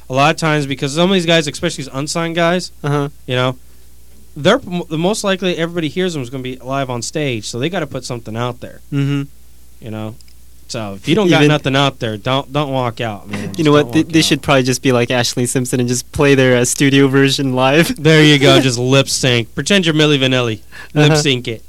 A 0.09 0.13
lot 0.13 0.31
of 0.33 0.37
times 0.37 0.65
because 0.65 0.95
some 0.95 1.09
of 1.09 1.13
these 1.13 1.25
guys, 1.27 1.47
especially 1.47 1.83
these 1.83 1.93
unsigned 1.93 2.35
guys, 2.35 2.71
uh-huh 2.83 3.09
you 3.27 3.35
know, 3.35 3.57
they're 4.35 4.57
the 4.57 4.97
most 4.97 5.23
likely 5.23 5.55
everybody 5.57 5.87
hears 5.89 6.13
them 6.13 6.21
is 6.23 6.29
going 6.29 6.43
to 6.43 6.49
be 6.49 6.57
live 6.57 6.89
on 6.89 7.01
stage, 7.01 7.45
so 7.45 7.59
they 7.59 7.69
got 7.69 7.81
to 7.81 7.87
put 7.87 8.03
something 8.05 8.35
out 8.35 8.59
there. 8.59 8.81
Mm-hmm. 8.91 9.23
You 9.85 9.91
know. 9.91 10.15
So 10.67 10.93
if 10.93 11.07
you 11.07 11.15
don't 11.15 11.29
got 11.31 11.47
nothing 11.47 11.75
out 11.75 11.97
there, 11.99 12.15
don't 12.15 12.51
don't 12.53 12.71
walk 12.71 13.01
out, 13.01 13.27
man. 13.27 13.55
You 13.57 13.63
know 13.63 13.71
what? 13.71 13.91
They, 13.91 14.03
walk 14.03 14.11
they 14.11 14.19
out. 14.19 14.25
should 14.25 14.41
probably 14.43 14.63
just 14.63 14.83
be 14.83 14.91
like 14.91 15.09
Ashley 15.09 15.47
Simpson 15.47 15.79
and 15.79 15.89
just 15.89 16.11
play 16.11 16.35
their 16.35 16.57
uh, 16.57 16.65
studio 16.65 17.07
version 17.07 17.53
live. 17.55 17.95
There 18.01 18.23
you 18.23 18.37
go. 18.37 18.59
Just 18.61 18.77
lip 18.77 19.09
sync. 19.09 19.55
Pretend 19.55 19.87
you're 19.87 19.95
Milli 19.95 20.19
Vanilli. 20.19 20.61
Lip 20.93 21.11
Uh-huh. 21.11 21.15
sync 21.15 21.47
it. 21.47 21.63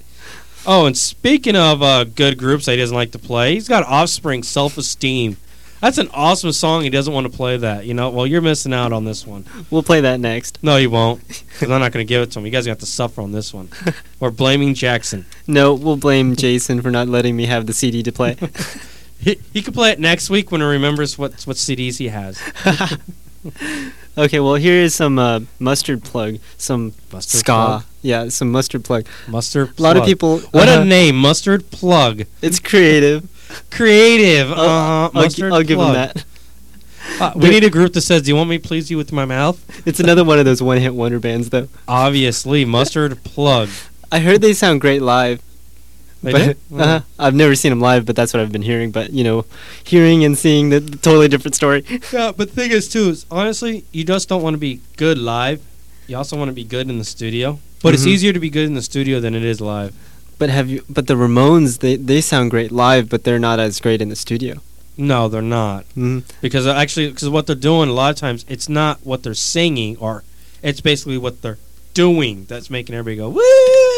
Oh, 0.67 0.87
and 0.87 0.97
speaking 0.97 1.57
of 1.57 1.83
uh, 1.83 2.05
good 2.05 2.39
groups 2.39 2.67
that 2.67 2.73
he 2.73 2.79
doesn't 2.79 2.95
like 2.95 3.13
to 3.13 3.19
play, 3.19 3.55
he's 3.55 3.69
got 3.69 3.85
Offspring 3.85 4.43
Self 4.43 4.77
Esteem. 4.77 5.37
That's 5.81 5.97
an 5.97 6.11
awesome 6.13 6.53
song. 6.53 6.83
He 6.83 6.91
doesn't 6.91 7.13
want 7.13 7.31
to 7.31 7.35
play 7.35 7.57
that. 7.57 7.87
You 7.87 7.95
know, 7.95 8.11
well, 8.11 8.27
you're 8.27 8.43
missing 8.43 8.75
out 8.75 8.93
on 8.93 9.07
this 9.07 9.27
one. 9.27 9.47
We'll 9.71 9.83
play 9.83 10.03
that 10.03 10.21
next. 10.21 10.63
No, 10.63 10.77
you 10.77 10.91
won't, 10.91 11.27
because 11.27 11.71
I'm 11.71 11.81
not 11.81 11.93
going 11.93 12.07
to 12.07 12.09
give 12.09 12.23
it 12.23 12.33
to 12.33 12.39
him. 12.39 12.45
You 12.45 12.53
guys 12.53 12.67
have 12.67 12.79
to 12.81 12.87
suffer 12.87 13.23
on 13.23 13.33
this 13.33 13.55
one. 13.55 13.71
We're 14.21 14.31
blaming 14.31 14.75
Jackson. 14.75 15.25
No, 15.47 15.73
we'll 15.73 15.97
blame 15.97 16.37
Jason 16.37 16.83
for 16.83 16.91
not 16.91 17.09
letting 17.09 17.35
me 17.35 17.47
have 17.47 17.67
the 17.67 17.73
CD 17.73 18.03
to 18.03 18.13
play. 18.13 18.37
He, 19.21 19.39
he 19.53 19.61
could 19.61 19.75
play 19.75 19.91
it 19.91 20.01
next 20.01 20.31
week 20.31 20.51
when 20.51 20.63
he 20.63 20.67
remembers 20.67 21.19
what 21.19 21.47
what 21.47 21.57
CDs 21.57 21.99
he 21.99 22.09
has. 22.09 22.41
okay, 24.19 24.41
well 24.41 24.55
here 24.55 24.75
is 24.83 24.95
some 24.95 25.19
uh, 25.19 25.41
mustard 25.59 26.05
plug, 26.05 26.39
some 26.57 26.93
Mustard 27.13 27.41
ska. 27.41 27.53
plug. 27.53 27.85
Yeah, 28.03 28.29
some 28.29 28.51
mustard 28.53 28.85
plug. 28.85 29.07
Mustard. 29.29 29.79
A 29.79 29.83
lot 29.83 29.97
of 29.97 30.05
people. 30.05 30.41
What 30.53 30.69
uh, 30.69 30.81
a 30.81 30.85
name, 30.85 31.17
mustard 31.17 31.71
plug. 31.71 32.23
It's 32.43 32.59
creative. 32.59 33.29
Creative. 33.71 34.53
I'll, 34.53 34.61
Uh, 34.61 35.11
I'll, 35.13 35.55
I'll 35.55 35.63
give 35.63 35.79
him 35.79 35.87
plug. 35.87 35.95
that. 35.95 36.25
Uh, 37.21 37.33
we 37.35 37.51
need 37.51 37.65
a 37.65 37.71
group 37.71 37.93
that 37.95 38.03
says, 38.03 38.23
"Do 38.23 38.29
you 38.31 38.37
want 38.37 38.49
me 38.49 38.59
to 38.59 38.67
please 38.69 38.91
you 38.93 38.97
with 38.97 39.11
my 39.13 39.25
mouth?" 39.25 39.59
It's 39.87 39.99
another 39.99 40.23
one 40.23 40.39
of 40.39 40.45
those 40.45 40.63
one-hit 40.63 40.95
wonder 40.95 41.19
bands, 41.19 41.51
though. 41.51 41.67
Obviously, 41.89 42.65
mustard 42.65 43.25
plug. 43.25 43.69
I 44.13 44.21
heard 44.21 44.41
they 44.41 44.53
sound 44.53 44.81
great 44.81 45.03
live. 45.03 45.43
They 46.23 46.33
but, 46.33 46.57
do? 46.71 46.79
uh, 46.79 47.01
I've 47.19 47.35
never 47.35 47.55
seen 47.55 47.71
them 47.71 47.81
live, 47.81 48.05
but 48.07 48.15
that's 48.17 48.33
what 48.35 48.41
I've 48.43 48.53
been 48.53 48.63
hearing. 48.63 48.91
But 48.91 49.13
you 49.13 49.25
know, 49.25 49.45
hearing 49.85 50.25
and 50.25 50.37
seeing 50.37 50.71
the 50.71 50.81
totally 50.81 51.29
different 51.29 51.55
story. 51.55 51.85
Yeah, 52.13 52.33
but 52.37 52.49
the 52.49 52.55
thing 52.55 52.71
is 52.73 52.89
too 52.89 53.09
is 53.11 53.27
honestly, 53.31 53.85
you 53.93 54.05
just 54.05 54.29
don't 54.29 54.43
want 54.43 54.55
to 54.55 54.59
be 54.59 54.81
good 54.97 55.17
live. 55.19 55.63
You 56.07 56.17
also 56.17 56.37
want 56.37 56.49
to 56.49 56.53
be 56.55 56.65
good 56.65 56.89
in 56.91 56.99
the 56.99 57.05
studio. 57.05 57.59
But 57.83 57.95
it's 57.95 58.05
Mhm. 58.05 58.09
easier 58.09 58.33
to 58.33 58.41
be 58.41 58.51
good 58.51 58.67
in 58.67 58.75
the 58.75 58.83
studio 58.83 59.21
than 59.21 59.35
it 59.35 59.45
is 59.45 59.61
live. 59.61 59.95
But 60.39 60.51
have 60.51 60.69
you? 60.69 60.83
But 60.89 61.07
the 61.07 61.15
Ramones, 61.15 61.79
they 61.79 61.97
they 61.97 62.21
sound 62.21 62.51
great 62.51 62.73
live, 62.73 63.09
but 63.09 63.25
they're 63.25 63.39
not 63.39 63.59
as 63.61 63.81
great 63.81 64.01
in 64.03 64.09
the 64.11 64.17
studio. 64.17 64.61
No, 64.99 65.29
they're 65.29 65.41
not. 65.41 65.85
Mm. 65.97 66.25
Because 66.43 66.67
uh, 66.67 66.75
actually, 66.75 67.09
because 67.11 67.29
what 67.31 67.47
they're 67.47 67.57
doing 67.57 67.89
a 67.89 67.93
lot 67.93 68.11
of 68.11 68.17
times, 68.17 68.45
it's 68.49 68.69
not 68.69 68.99
what 69.05 69.23
they're 69.23 69.35
singing, 69.35 69.97
or 69.99 70.25
it's 70.63 70.81
basically 70.83 71.17
what 71.17 71.41
they're 71.43 71.59
doing 71.95 72.45
that's 72.49 72.69
making 72.71 72.95
everybody 72.95 73.17
go 73.17 73.29
woo. 73.31 73.90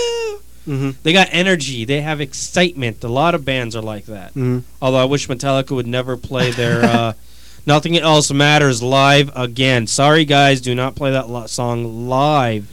Hmm 0.64 0.90
They 1.02 1.12
got 1.12 1.28
energy. 1.32 1.84
They 1.84 2.00
have 2.02 2.20
excitement. 2.20 3.02
A 3.04 3.08
lot 3.08 3.34
of 3.34 3.44
bands 3.44 3.74
are 3.76 3.82
like 3.82 4.06
that. 4.06 4.32
hmm 4.32 4.60
Although 4.80 4.98
I 4.98 5.04
wish 5.04 5.28
Metallica 5.28 5.72
would 5.74 5.86
never 5.86 6.16
play 6.16 6.50
their 6.50 6.84
uh, 6.84 7.12
"Nothing 7.66 7.96
Else 7.98 8.30
Matters" 8.30 8.82
live 8.82 9.30
again. 9.36 9.86
Sorry, 9.86 10.24
guys, 10.24 10.60
do 10.60 10.74
not 10.74 10.94
play 10.94 11.10
that 11.12 11.28
lo- 11.28 11.46
song 11.46 12.08
live 12.08 12.66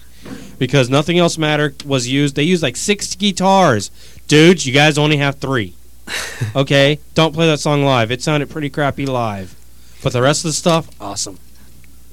because 0.60 0.90
"Nothing 0.90 1.18
Else 1.18 1.38
Matter" 1.38 1.74
was 1.86 2.08
used. 2.08 2.36
They 2.36 2.44
used 2.44 2.62
like 2.64 2.76
six 2.78 3.16
guitars, 3.16 3.90
dudes. 4.28 4.66
You 4.66 4.74
guys 4.74 4.98
only 4.98 5.18
have 5.18 5.36
three. 5.36 5.74
Okay, 6.56 7.00
don't 7.14 7.34
play 7.34 7.46
that 7.48 7.60
song 7.60 7.84
live. 7.84 8.12
It 8.12 8.22
sounded 8.24 8.50
pretty 8.50 8.70
crappy 8.70 9.06
live, 9.06 9.56
but 10.02 10.14
the 10.14 10.22
rest 10.22 10.44
of 10.46 10.50
the 10.50 10.54
stuff, 10.54 10.90
awesome. 11.00 11.38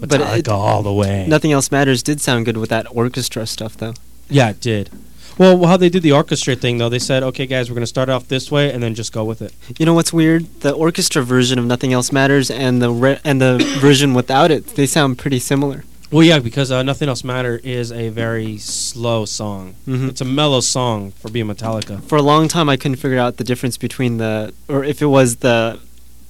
But 0.00 0.10
Metallica 0.10 0.38
it- 0.38 0.48
all 0.48 0.82
the 0.82 0.92
way. 0.92 1.24
Nothing 1.28 1.52
else 1.52 1.70
matters. 1.70 2.02
Did 2.02 2.20
sound 2.20 2.44
good 2.44 2.56
with 2.56 2.68
that 2.70 2.86
orchestra 2.90 3.46
stuff, 3.46 3.76
though. 3.76 3.94
Yeah, 4.28 4.50
it 4.50 4.60
did. 4.60 4.90
Well, 5.38 5.66
how 5.66 5.76
they 5.76 5.88
did 5.90 6.02
the 6.02 6.12
orchestra 6.12 6.56
thing 6.56 6.78
though, 6.78 6.88
they 6.88 6.98
said, 6.98 7.22
"Okay, 7.22 7.46
guys, 7.46 7.68
we're 7.68 7.74
going 7.74 7.82
to 7.82 7.86
start 7.86 8.08
off 8.08 8.28
this 8.28 8.50
way 8.50 8.72
and 8.72 8.82
then 8.82 8.94
just 8.94 9.12
go 9.12 9.24
with 9.24 9.42
it." 9.42 9.52
You 9.78 9.84
know 9.86 9.94
what's 9.94 10.12
weird? 10.12 10.46
The 10.60 10.72
orchestra 10.72 11.22
version 11.22 11.58
of 11.58 11.66
Nothing 11.66 11.92
Else 11.92 12.10
Matters 12.12 12.50
and 12.50 12.80
the 12.80 12.90
re- 12.90 13.20
and 13.24 13.40
the 13.40 13.58
version 13.80 14.14
without 14.14 14.50
it, 14.50 14.66
they 14.76 14.86
sound 14.86 15.18
pretty 15.18 15.38
similar. 15.38 15.84
Well, 16.10 16.22
yeah, 16.22 16.38
because 16.38 16.70
uh, 16.72 16.82
"Nothing 16.82 17.08
Else 17.08 17.22
Matter" 17.24 17.60
is 17.64 17.92
a 17.92 18.08
very 18.10 18.56
slow 18.58 19.24
song. 19.26 19.74
Mhm. 19.86 20.08
It's 20.08 20.20
a 20.20 20.24
mellow 20.24 20.60
song 20.60 21.10
for 21.12 21.30
being 21.30 21.46
Metallica. 21.48 22.02
For 22.04 22.16
a 22.16 22.22
long 22.22 22.48
time, 22.48 22.68
I 22.68 22.76
couldn't 22.76 22.96
figure 22.96 23.18
out 23.18 23.36
the 23.36 23.44
difference 23.44 23.76
between 23.76 24.16
the 24.18 24.54
or 24.68 24.84
if 24.84 25.02
it 25.02 25.06
was 25.06 25.36
the 25.36 25.80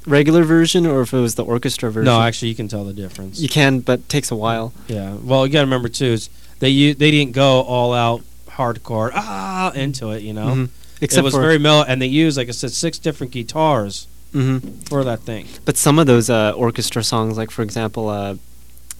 regular 0.06 0.42
version 0.44 0.86
or 0.86 1.02
if 1.02 1.12
it 1.12 1.18
was 1.20 1.34
the 1.36 1.44
orchestra 1.44 1.90
version. 1.92 2.06
No, 2.06 2.20
actually, 2.22 2.48
you 2.48 2.54
can 2.54 2.68
tell 2.68 2.84
the 2.84 2.92
difference. 2.92 3.38
you 3.40 3.48
can, 3.48 3.80
but 3.80 3.98
it 4.00 4.08
takes 4.08 4.30
a 4.30 4.36
while. 4.36 4.72
yeah. 4.88 5.14
Well, 5.22 5.46
you 5.46 5.52
got 5.52 5.60
to 5.60 5.66
remember 5.66 5.88
too 5.88 6.06
is 6.06 6.28
they 6.58 6.92
they 6.92 7.10
didn't 7.10 7.32
go 7.32 7.60
all 7.60 7.92
out 7.92 8.22
hardcore 8.56 9.10
ah 9.14 9.70
into 9.74 10.10
it. 10.10 10.22
You 10.22 10.32
know, 10.32 10.46
Mhm. 10.46 10.68
it 11.00 11.22
was 11.22 11.34
very 11.34 11.58
mellow, 11.58 11.84
and 11.86 12.00
they 12.00 12.06
used, 12.06 12.36
like 12.36 12.48
I 12.48 12.52
said, 12.52 12.72
six 12.72 12.98
different 12.98 13.32
guitars 13.32 14.06
hmm 14.32 14.58
for 14.88 15.04
that 15.04 15.20
thing. 15.20 15.46
But 15.64 15.76
some 15.76 15.98
of 15.98 16.06
those 16.06 16.28
uh, 16.28 16.52
orchestra 16.56 17.02
songs, 17.02 17.36
like 17.38 17.50
for 17.50 17.62
example, 17.62 18.08
uh, 18.08 18.34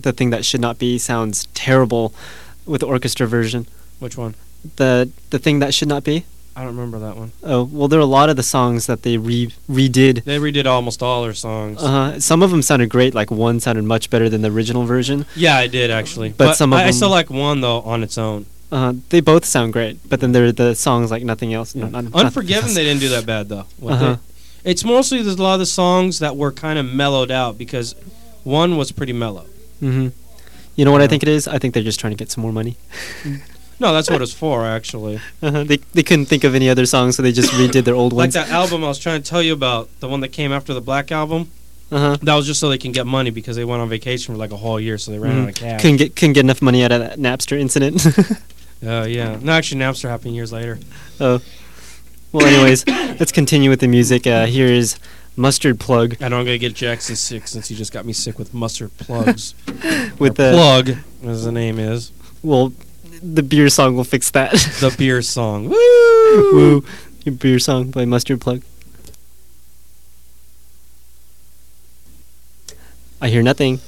the 0.01 0.13
thing 0.13 0.31
that 0.31 0.45
should 0.45 0.61
not 0.61 0.79
be 0.79 0.99
sounds 0.99 1.49
terrible 1.55 2.13
with 2.65 2.81
the 2.81 2.87
orchestra 2.87 3.27
version. 3.27 3.67
Which 3.99 4.17
one? 4.17 4.35
The 4.77 5.11
the 5.31 5.39
thing 5.39 5.59
that 5.61 5.75
should 5.75 5.89
not 5.89 6.05
be. 6.05 6.25
I 6.59 6.61
don't 6.65 6.75
remember 6.77 6.99
that 7.01 7.17
one. 7.19 7.33
Oh 7.43 7.65
well, 7.71 7.87
there 7.89 7.99
are 7.99 8.03
a 8.03 8.07
lot 8.21 8.31
of 8.31 8.37
the 8.37 8.43
songs 8.43 8.87
that 8.87 9.03
they 9.03 9.19
re 9.19 9.53
redid. 9.71 10.25
They 10.25 10.39
redid 10.39 10.65
almost 10.67 11.03
all 11.03 11.23
their 11.23 11.35
songs. 11.35 11.83
Uh, 11.83 11.87
huh. 12.13 12.21
some 12.21 12.43
of 12.43 12.51
them 12.51 12.63
sounded 12.63 12.89
great. 12.89 13.15
Like 13.15 13.31
one 13.31 13.61
sounded 13.61 13.85
much 13.85 14.09
better 14.09 14.29
than 14.31 14.41
the 14.41 14.51
original 14.51 14.85
version. 14.87 15.27
Yeah, 15.37 15.57
I 15.57 15.67
did 15.67 15.91
actually. 15.91 16.31
But 16.31 16.55
some 16.57 16.73
of 16.73 16.79
I, 16.79 16.85
I 16.87 16.91
still 16.93 17.11
like 17.11 17.29
one 17.31 17.61
though 17.61 17.81
on 17.83 18.03
its 18.03 18.17
own. 18.17 18.47
Uh, 18.77 18.93
they 19.09 19.21
both 19.21 19.47
sound 19.47 19.73
great, 19.73 19.97
but 20.07 20.21
then 20.21 20.33
there 20.33 20.45
are 20.45 20.53
the 20.53 20.75
songs 20.75 21.11
like 21.11 21.25
nothing 21.25 21.55
else. 21.55 21.75
No, 21.75 21.89
not, 21.89 22.15
Unforgiven, 22.15 22.75
they 22.75 22.85
didn't 22.85 23.01
do 23.01 23.09
that 23.09 23.25
bad 23.25 23.49
though. 23.49 23.65
Uh-huh. 23.83 24.17
it. 24.65 24.71
It's 24.71 24.85
mostly 24.85 25.23
there's 25.23 25.39
a 25.39 25.43
lot 25.43 25.55
of 25.55 25.61
the 25.61 25.73
songs 25.83 26.19
that 26.19 26.37
were 26.37 26.53
kind 26.53 26.79
of 26.79 26.85
mellowed 26.85 27.31
out 27.31 27.57
because 27.57 27.95
one 28.45 28.77
was 28.77 28.93
pretty 28.93 29.15
mellow. 29.15 29.47
hmm 29.81 30.09
You 30.75 30.85
know 30.85 30.93
what 30.93 31.01
I 31.01 31.07
think 31.07 31.23
it 31.23 31.29
is? 31.31 31.49
I 31.49 31.59
think 31.59 31.73
they're 31.73 31.83
just 31.83 31.99
trying 31.99 32.11
to 32.11 32.19
get 32.19 32.31
some 32.31 32.43
more 32.43 32.53
money. 32.53 32.77
No, 33.79 33.93
that's 33.93 34.09
what 34.09 34.23
it's 34.23 34.33
for 34.33 34.65
actually. 34.65 35.21
Uh-huh. 35.43 35.65
They 35.65 35.77
they 35.93 36.03
couldn't 36.03 36.27
think 36.27 36.45
of 36.45 36.55
any 36.55 36.71
other 36.71 36.87
songs, 36.87 37.17
so 37.17 37.23
they 37.23 37.33
just 37.33 37.53
redid 37.53 37.85
their 37.85 37.95
old 37.95 38.15
ones. 38.15 38.35
Like 38.35 38.47
that 38.47 38.51
album 38.51 38.83
I 38.83 38.89
was 38.89 38.99
trying 38.99 39.23
to 39.23 39.29
tell 39.29 39.43
you 39.43 39.53
about, 39.53 39.91
the 40.01 40.09
one 40.09 40.21
that 40.21 40.33
came 40.33 40.51
after 40.51 40.73
the 40.73 40.81
Black 40.81 41.13
album. 41.13 41.51
Uh 41.93 41.99
huh. 41.99 42.17
That 42.23 42.35
was 42.37 42.47
just 42.47 42.59
so 42.59 42.71
they 42.71 42.79
can 42.79 42.93
get 42.93 43.07
money 43.07 43.29
because 43.31 43.55
they 43.55 43.67
went 43.67 43.83
on 43.83 43.91
vacation 43.91 44.35
for 44.35 44.39
like 44.39 44.51
a 44.51 44.57
whole 44.57 44.81
year, 44.81 44.97
so 44.97 45.13
they 45.13 45.19
ran 45.19 45.43
out 45.43 45.49
of 45.51 45.55
cash. 45.57 45.69
Mm-hmm. 45.69 45.81
Couldn't 45.81 45.97
get 45.99 46.17
couldn't 46.17 46.33
get 46.33 46.45
enough 46.45 46.63
money 46.63 46.83
out 46.85 46.91
of 46.91 47.01
that 47.01 47.19
Napster 47.19 47.59
incident. 47.59 48.01
Uh, 48.85 49.07
yeah. 49.09 49.39
No, 49.41 49.53
actually, 49.53 49.81
Napster 49.81 50.09
happened 50.09 50.35
years 50.35 50.53
later. 50.53 50.79
oh. 51.21 51.41
Well, 52.33 52.47
anyways, 52.47 52.87
let's 52.87 53.33
continue 53.33 53.71
with 53.71 53.81
the 53.81 53.89
music. 53.89 54.27
Uh, 54.27 54.47
here 54.47 54.67
is 54.67 54.99
Mustard 55.37 55.79
Plug 55.79 56.17
I 56.23 56.29
know 56.29 56.39
I'm 56.39 56.45
gonna 56.45 56.59
get 56.59 56.75
Jackson 56.75 57.15
sick 57.15 57.47
since 57.47 57.69
he 57.69 57.75
just 57.75 57.93
got 57.93 58.07
me 58.07 58.13
sick 58.15 58.39
with 58.39 58.55
mustard 58.55 58.91
plugs. 58.97 59.55
with 60.19 60.41
Or 60.41 60.45
the 60.45 60.51
plug, 60.53 60.97
as 61.25 61.45
the 61.45 61.53
name 61.53 61.79
is, 61.79 62.11
well, 62.43 62.73
the 63.23 63.43
beer 63.43 63.69
song 63.69 63.97
will 63.97 64.05
fix 64.05 64.31
that. 64.31 64.53
the 64.81 64.95
beer 64.97 65.21
song. 65.23 65.69
Woo! 65.69 66.53
Woo, 66.53 66.85
your 67.25 67.35
beer 67.35 67.59
song 67.59 67.91
by 67.91 68.05
Mustard 68.05 68.41
Plug. 68.41 68.63
I 73.21 73.29
hear 73.29 73.43
nothing. 73.43 73.81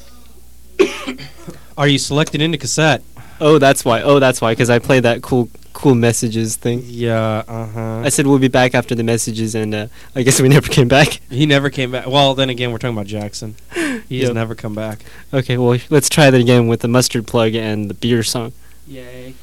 Are 1.79 1.89
you 1.89 1.99
selected 1.99 2.41
into 2.41 2.59
cassette? 2.59 3.03
Oh, 3.41 3.59
that's 3.59 3.85
why. 3.85 4.03
Oh, 4.03 4.19
that's 4.19 4.41
why. 4.41 4.53
Because 4.53 4.71
I 4.71 4.79
played 4.79 5.05
that 5.05 5.23
cool, 5.23 5.49
cool 5.73 5.95
messages 5.95 6.57
thing. 6.57 6.83
Yeah. 6.85 7.45
Uh 7.47 7.67
huh. 7.67 7.99
I 8.05 8.09
said 8.09 8.27
we'll 8.27 8.39
be 8.39 8.49
back 8.49 8.75
after 8.75 8.95
the 8.95 9.03
messages, 9.05 9.55
and 9.55 9.75
uh, 9.75 9.87
I 10.17 10.23
guess 10.23 10.41
we 10.41 10.49
never 10.57 10.69
came 10.69 10.89
back. 10.89 11.21
He 11.31 11.47
never 11.47 11.71
came 11.71 11.93
back. 11.93 12.07
Well, 12.07 12.35
then 12.35 12.51
again, 12.51 12.73
we're 12.73 12.79
talking 12.79 12.97
about 12.97 13.07
Jackson. 13.07 13.55
He 13.75 14.21
has 14.21 14.29
Yep. 14.29 14.35
never 14.35 14.55
come 14.55 14.75
back. 14.75 15.01
Okay, 15.33 15.57
well, 15.59 15.79
let's 15.91 16.09
try 16.09 16.31
that 16.31 16.41
again 16.41 16.67
with 16.69 16.81
the 16.81 16.89
mustard 16.89 17.27
plug 17.27 17.55
and 17.55 17.89
the 17.89 17.95
beer 17.95 18.23
song. 18.23 18.53
Yay. 18.87 19.35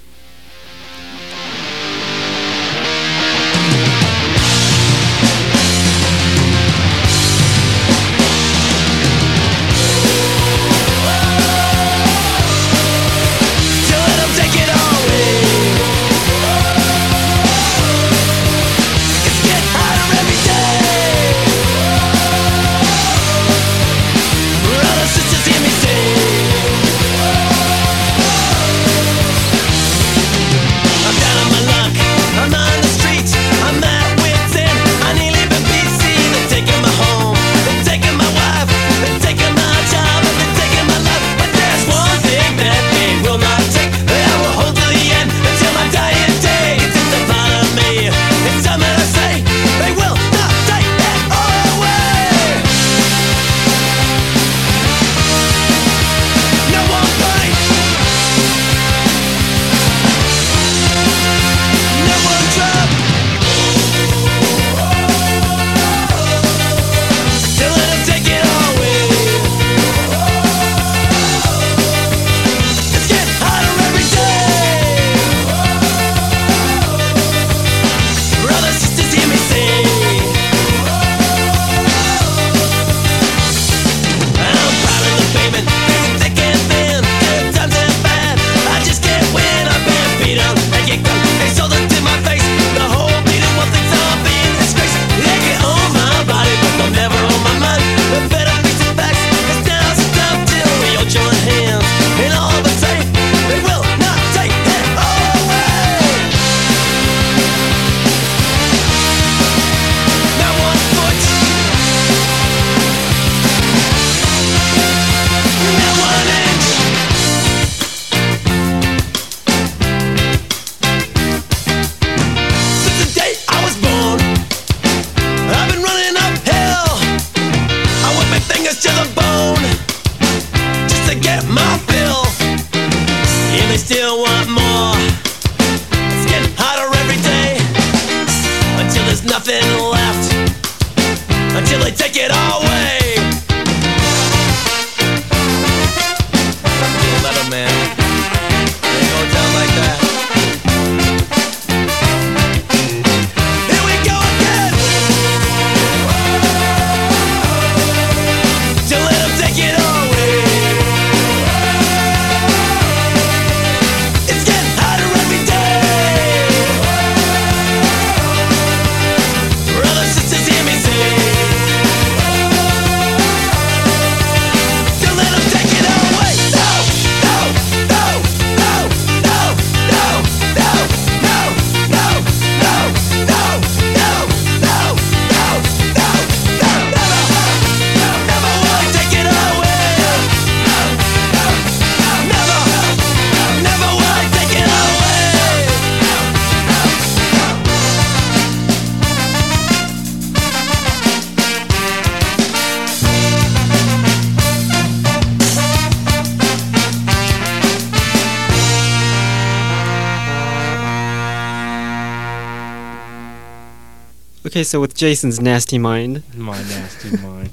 Okay, 214.56 214.64
so 214.64 214.80
with 214.80 214.96
Jason's 214.96 215.42
nasty 215.42 215.78
mind, 215.78 216.24
My 216.34 216.56
nasty 216.58 217.18
mind. 217.18 217.50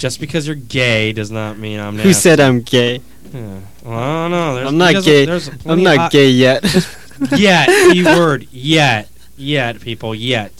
Just 0.00 0.18
because 0.18 0.48
you're 0.48 0.56
gay 0.56 1.12
does 1.12 1.30
not 1.30 1.58
mean 1.58 1.78
I'm 1.78 1.94
nasty. 1.94 2.08
who 2.08 2.12
said 2.12 2.40
I'm 2.40 2.62
gay? 2.62 3.02
Yeah. 3.32 3.60
Well, 3.84 3.96
I 3.96 4.22
don't 4.22 4.30
know. 4.32 4.54
There's, 4.56 4.66
I'm 4.68 4.76
not 4.76 5.04
gay. 5.04 5.26
there's 5.26 5.48
I'm 5.64 5.84
not 5.84 5.96
hot- 5.96 6.10
gay 6.10 6.28
yet. 6.28 6.64
Yet. 7.36 7.68
Key 7.92 8.02
word. 8.02 8.48
Yet. 8.50 9.08
Yet, 9.36 9.80
people. 9.80 10.12
Yet. 10.12 10.52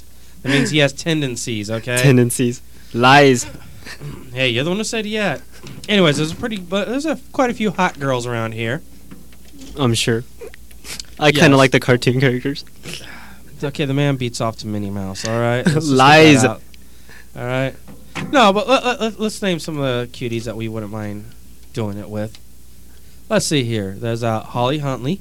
That 0.42 0.50
means 0.50 0.70
he 0.70 0.78
has 0.78 0.92
tendencies, 0.92 1.72
okay? 1.72 1.96
Tendencies, 1.96 2.62
lies. 2.94 3.48
hey, 4.32 4.48
you're 4.50 4.62
the 4.62 4.70
one 4.70 4.76
who 4.76 4.84
said 4.84 5.06
yet. 5.06 5.42
Anyways, 5.88 6.18
there's 6.18 6.30
a 6.30 6.36
pretty, 6.36 6.58
but 6.58 6.86
there's 6.86 7.04
a, 7.04 7.18
quite 7.32 7.50
a 7.50 7.54
few 7.54 7.72
hot 7.72 7.98
girls 7.98 8.28
around 8.28 8.52
here. 8.52 8.80
I'm 9.76 9.94
sure. 9.94 10.22
I 11.18 11.32
kind 11.32 11.52
of 11.52 11.58
like 11.58 11.72
the 11.72 11.80
cartoon 11.80 12.20
characters. 12.20 12.64
Okay, 13.62 13.84
the 13.84 13.94
man 13.94 14.16
beats 14.16 14.40
off 14.40 14.56
to 14.58 14.66
Minnie 14.66 14.90
Mouse. 14.90 15.26
All 15.26 15.38
right, 15.38 15.64
Let's 15.66 15.72
just 15.72 15.88
get 15.88 15.94
Lies. 15.94 16.44
All 16.44 16.58
right. 17.36 17.74
No, 18.30 18.52
but 18.52 18.68
let, 18.68 18.84
let, 18.84 19.00
let, 19.00 19.20
us 19.20 19.42
name 19.42 19.58
some 19.58 19.78
of 19.78 19.82
the 19.82 20.08
cuties 20.12 20.44
that 20.44 20.56
we 20.56 20.68
wouldn't 20.68 20.92
mind 20.92 21.26
doing 21.72 21.98
it 21.98 22.08
with. 22.08 22.38
Let's 23.28 23.46
see 23.46 23.64
here. 23.64 23.92
There's 23.92 24.22
uh, 24.22 24.40
Holly 24.40 24.78
Huntley. 24.78 25.20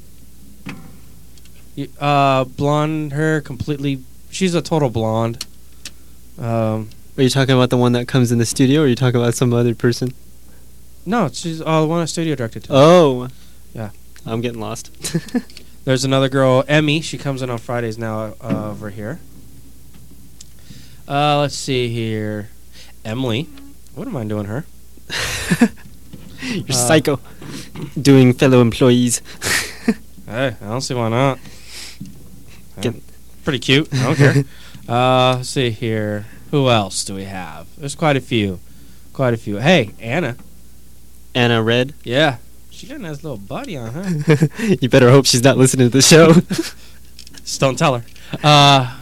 Uh, 2.00 2.46
blonde 2.46 3.14
hair, 3.14 3.42
completely. 3.42 4.04
She's 4.32 4.56
a 4.56 4.62
total 4.62 4.90
blonde. 4.90 5.46
Um, 6.38 6.90
Are 7.18 7.24
you 7.24 7.30
talking 7.30 7.56
about 7.56 7.70
the 7.70 7.78
one 7.78 7.92
that 7.94 8.08
comes 8.08 8.32
in 8.32 8.38
the 8.38 8.46
studio, 8.46 8.82
or 8.82 8.86
are 8.86 8.88
you 8.88 8.96
talking 8.96 9.20
about 9.20 9.36
some 9.36 9.54
other 9.54 9.76
person? 9.76 10.14
no, 11.06 11.30
she's 11.30 11.62
uh, 11.62 11.82
the 11.82 11.88
one 11.88 12.02
I 12.02 12.06
studio 12.06 12.36
directed 12.36 12.66
to. 12.66 12.74
Oh. 12.74 13.28
Yeah. 13.74 13.90
I'm 14.26 14.42
getting 14.42 14.60
lost. 14.60 14.92
There's 15.86 16.04
another 16.06 16.30
girl, 16.30 16.64
Emmy. 16.68 17.02
She 17.02 17.18
comes 17.18 17.42
in 17.42 17.50
on 17.50 17.58
Fridays 17.58 17.98
now 17.98 18.36
uh, 18.42 18.70
over 18.72 18.90
here. 18.90 19.20
Uh, 21.08 21.40
let's 21.40 21.56
see 21.56 21.90
here. 21.90 22.50
Emily. 23.04 23.48
Wouldn't 23.96 24.14
mind 24.14 24.30
doing 24.30 24.46
her. 24.46 24.66
You're 26.42 26.64
Uh, 26.70 26.74
psycho. 26.74 27.20
Doing 28.00 28.34
fellow 28.34 28.62
employees. 28.62 29.22
Hey, 30.28 30.56
I 30.62 30.66
don't 30.68 30.82
see 30.82 30.94
why 30.94 31.10
not. 31.10 31.40
Get- 32.82 33.02
Pretty 33.44 33.58
cute. 33.58 33.92
I 33.92 34.04
don't 34.04 34.16
care. 34.16 34.44
uh, 34.88 35.38
let's 35.38 35.50
see 35.50 35.72
here. 35.72 36.28
Who 36.52 36.70
else 36.70 37.04
do 37.04 37.16
we 37.16 37.24
have? 37.24 37.66
There's 37.80 37.96
quite 37.96 38.16
a 38.16 38.22
few. 38.22 38.60
Quite 39.12 39.34
a 39.34 39.38
few. 39.38 39.58
Hey, 39.58 39.96
Anna. 40.00 40.36
Anna 41.34 41.64
Red. 41.64 41.96
Yeah. 42.04 42.38
She 42.80 42.88
got 42.88 42.96
a 42.96 43.02
nice 43.02 43.24
little 43.26 43.38
body 43.38 43.76
on 43.76 43.92
her. 43.92 44.50
you 44.80 44.88
better 44.88 45.10
hope 45.12 45.26
she's 45.26 45.44
not 45.44 45.58
listening 45.58 45.88
to 45.90 45.98
the 45.98 46.02
show. 46.02 46.32
Just 47.44 47.60
don't 47.60 47.78
tell 47.78 47.98
her. 48.00 48.06
Uh, 48.42 48.98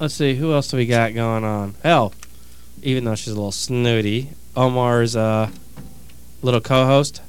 let's 0.00 0.14
see. 0.14 0.34
Who 0.34 0.52
else 0.52 0.66
do 0.66 0.76
we 0.76 0.86
got 0.86 1.14
going 1.14 1.44
on? 1.44 1.76
Hell, 1.84 2.14
even 2.82 3.04
though 3.04 3.14
she's 3.14 3.28
a 3.32 3.36
little 3.36 3.52
snooty, 3.52 4.30
Omar's 4.56 5.14
uh, 5.14 5.50
little 6.42 6.60
co-host, 6.60 7.22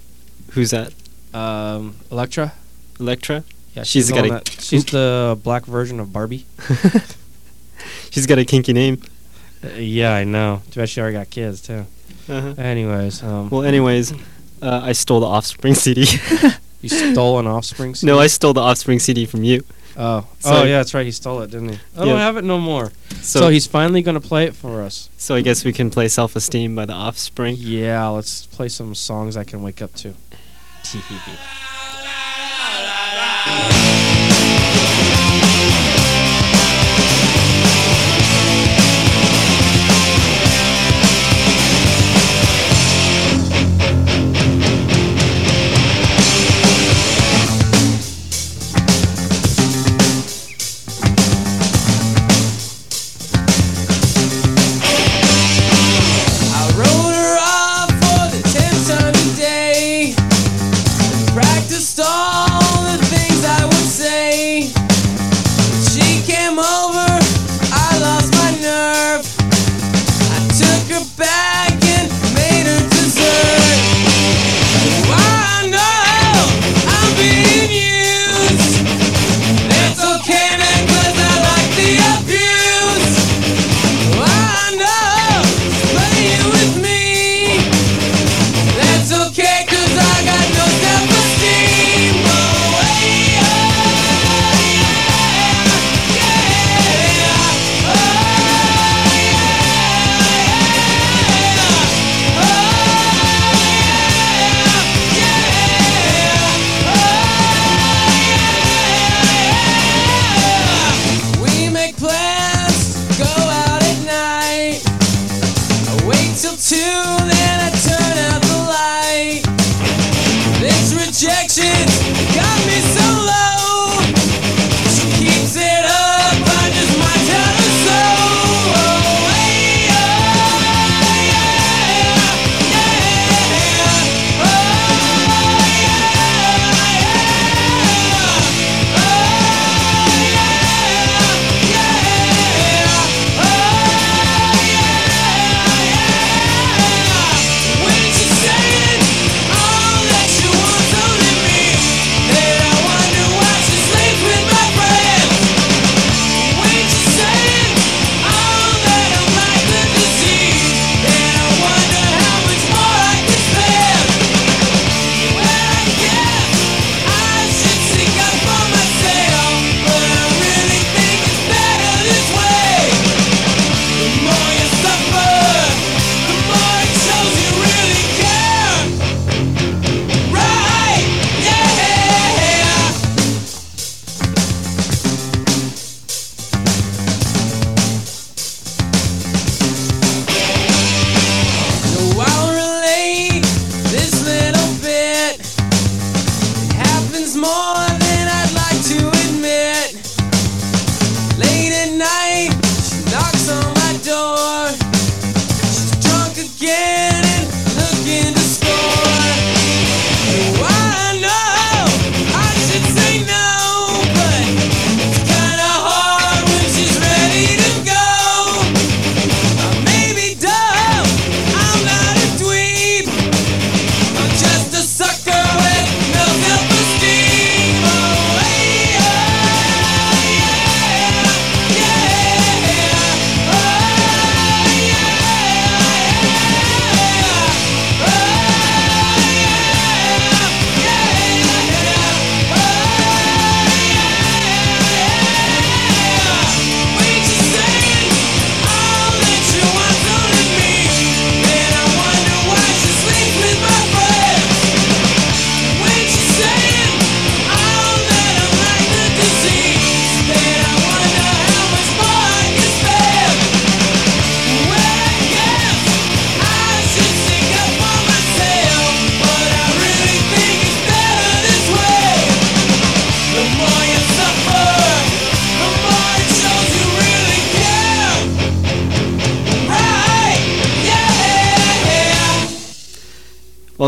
Who's 0.54 0.72
that? 0.72 0.94
um, 1.32 1.96
Electra. 2.12 2.54
Electra? 3.00 3.44
Yeah, 3.76 3.84
She's 3.84 4.08
the 4.08 4.16
got 4.16 4.26
a- 4.26 4.30
that- 4.30 4.50
she's 4.50 4.86
the 4.86 5.38
black 5.44 5.66
version 5.66 6.00
of 6.00 6.12
Barbie. 6.12 6.48
she's 8.10 8.26
got 8.26 8.40
a 8.40 8.46
kinky 8.46 8.74
name. 8.74 9.00
Uh, 9.64 9.68
yeah, 9.78 10.12
I 10.16 10.24
know. 10.24 10.64
Too 10.72 10.80
bad 10.80 10.90
she 10.90 11.02
already 11.02 11.18
got 11.18 11.30
kids 11.30 11.62
too. 11.62 11.86
Uh-huh. 12.28 12.56
Anyways, 12.58 13.22
um, 13.22 13.52
Well, 13.52 13.62
anyways, 13.64 14.12
uh, 14.64 14.82
I 14.84 14.94
stole 14.94 15.20
the 15.20 15.26
Offspring 15.28 15.76
CD. 15.76 16.02
you 16.82 16.90
stole 16.90 17.40
an 17.40 17.48
Offspring. 17.48 17.96
CD? 17.96 18.12
No, 18.12 18.20
I 18.20 18.28
stole 18.28 18.54
the 18.54 18.62
Offspring 18.62 19.00
CD 19.00 19.26
from 19.26 19.44
you. 19.44 19.64
Oh, 19.96 20.26
So- 20.40 20.54
oh 20.54 20.64
yeah, 20.64 20.78
that's 20.78 20.94
right. 20.96 21.06
He 21.06 21.12
stole 21.12 21.42
it, 21.42 21.52
didn't 21.52 21.70
he? 21.70 21.80
I 21.96 22.00
don't 22.00 22.08
Yeah. 22.08 22.18
have 22.20 22.38
it 22.38 22.44
no 22.44 22.60
more. 22.60 22.92
So, 23.22 23.40
So, 23.42 23.50
he's 23.50 23.68
finally 23.68 24.02
gonna 24.02 24.20
play 24.20 24.46
it 24.46 24.56
for 24.56 24.82
us. 24.82 25.10
so 25.18 25.36
I 25.36 25.42
guess 25.42 25.64
we 25.64 25.72
can 25.74 25.90
play 25.92 26.08
Self 26.08 26.36
Esteem 26.36 26.76
by 26.76 26.86
the 26.86 26.94
Offspring. 26.94 27.56
Yeah, 27.60 28.08
let's 28.08 28.48
play 28.48 28.70
some 28.70 28.96
songs 28.96 29.38
I 29.38 29.44
can 29.44 29.62
wake 29.62 29.82
up 29.82 29.94
to. 29.96 30.14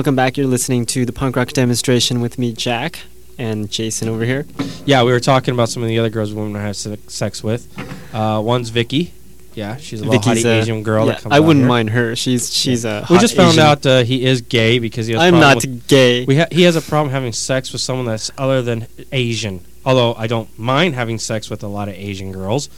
Welcome 0.06 0.18
back. 0.18 0.38
You're 0.38 0.45
listening 0.45 0.86
to 0.86 1.03
the 1.03 1.12
punk 1.12 1.36
rock 1.36 1.47
demonstration 1.47 2.22
with 2.22 2.38
me, 2.38 2.53
Jack, 2.53 2.99
and 3.39 3.72
Jason 3.72 4.08
over 4.08 4.24
here. 4.24 4.45
Yeah, 4.86 5.01
we 5.01 5.12
were 5.12 5.20
talking 5.20 5.56
about 5.56 5.70
some 5.70 5.82
of 5.82 5.89
the 5.89 5.97
other 5.97 6.12
girls 6.12 6.32
women 6.32 6.62
have 6.62 6.76
sex 6.76 7.43
with. 7.43 7.68
Uh, 8.14 8.39
one's 8.39 8.70
Vicky. 8.70 9.14
Yeah, 9.56 9.78
she's 9.78 10.01
a 10.01 10.06
little 10.06 10.22
Vicky's 10.22 10.45
hottie 10.45 10.60
a- 10.60 10.62
Asian 10.62 10.84
girl 10.84 11.08
yeah, 11.08 11.14
that 11.14 11.22
comes 11.24 11.34
I 11.34 11.39
wouldn't 11.39 11.66
mind 11.66 11.89
her. 11.89 12.16
She's 12.16 12.53
she's 12.53 12.86
a. 12.86 13.03
We 13.10 13.18
just 13.18 13.36
found 13.36 13.53
Asian. 13.53 13.64
out 13.64 13.84
uh, 13.88 14.03
he 14.03 14.24
is 14.24 14.41
gay 14.41 14.78
because 14.78 15.08
he 15.08 15.14
has. 15.14 15.24
I'm 15.24 15.39
not 15.39 15.56
with- 15.56 15.88
gay. 15.88 16.24
We 16.24 16.38
ha- 16.38 16.49
he 16.51 16.62
has 16.62 16.76
a 16.76 16.84
problem 16.84 17.12
having 17.12 17.34
sex 17.34 17.72
with 17.72 17.82
someone 17.82 18.06
that's 18.06 18.30
other 18.38 18.62
than 18.62 18.86
Asian. 19.12 19.66
Although 19.84 20.14
I 20.14 20.28
don't 20.28 20.56
mind 20.60 20.93
having 20.93 21.18
sex 21.18 21.49
with 21.49 21.64
a 21.64 21.68
lot 21.68 21.88
of 21.88 21.95
Asian 21.95 22.32
girls, 22.32 22.70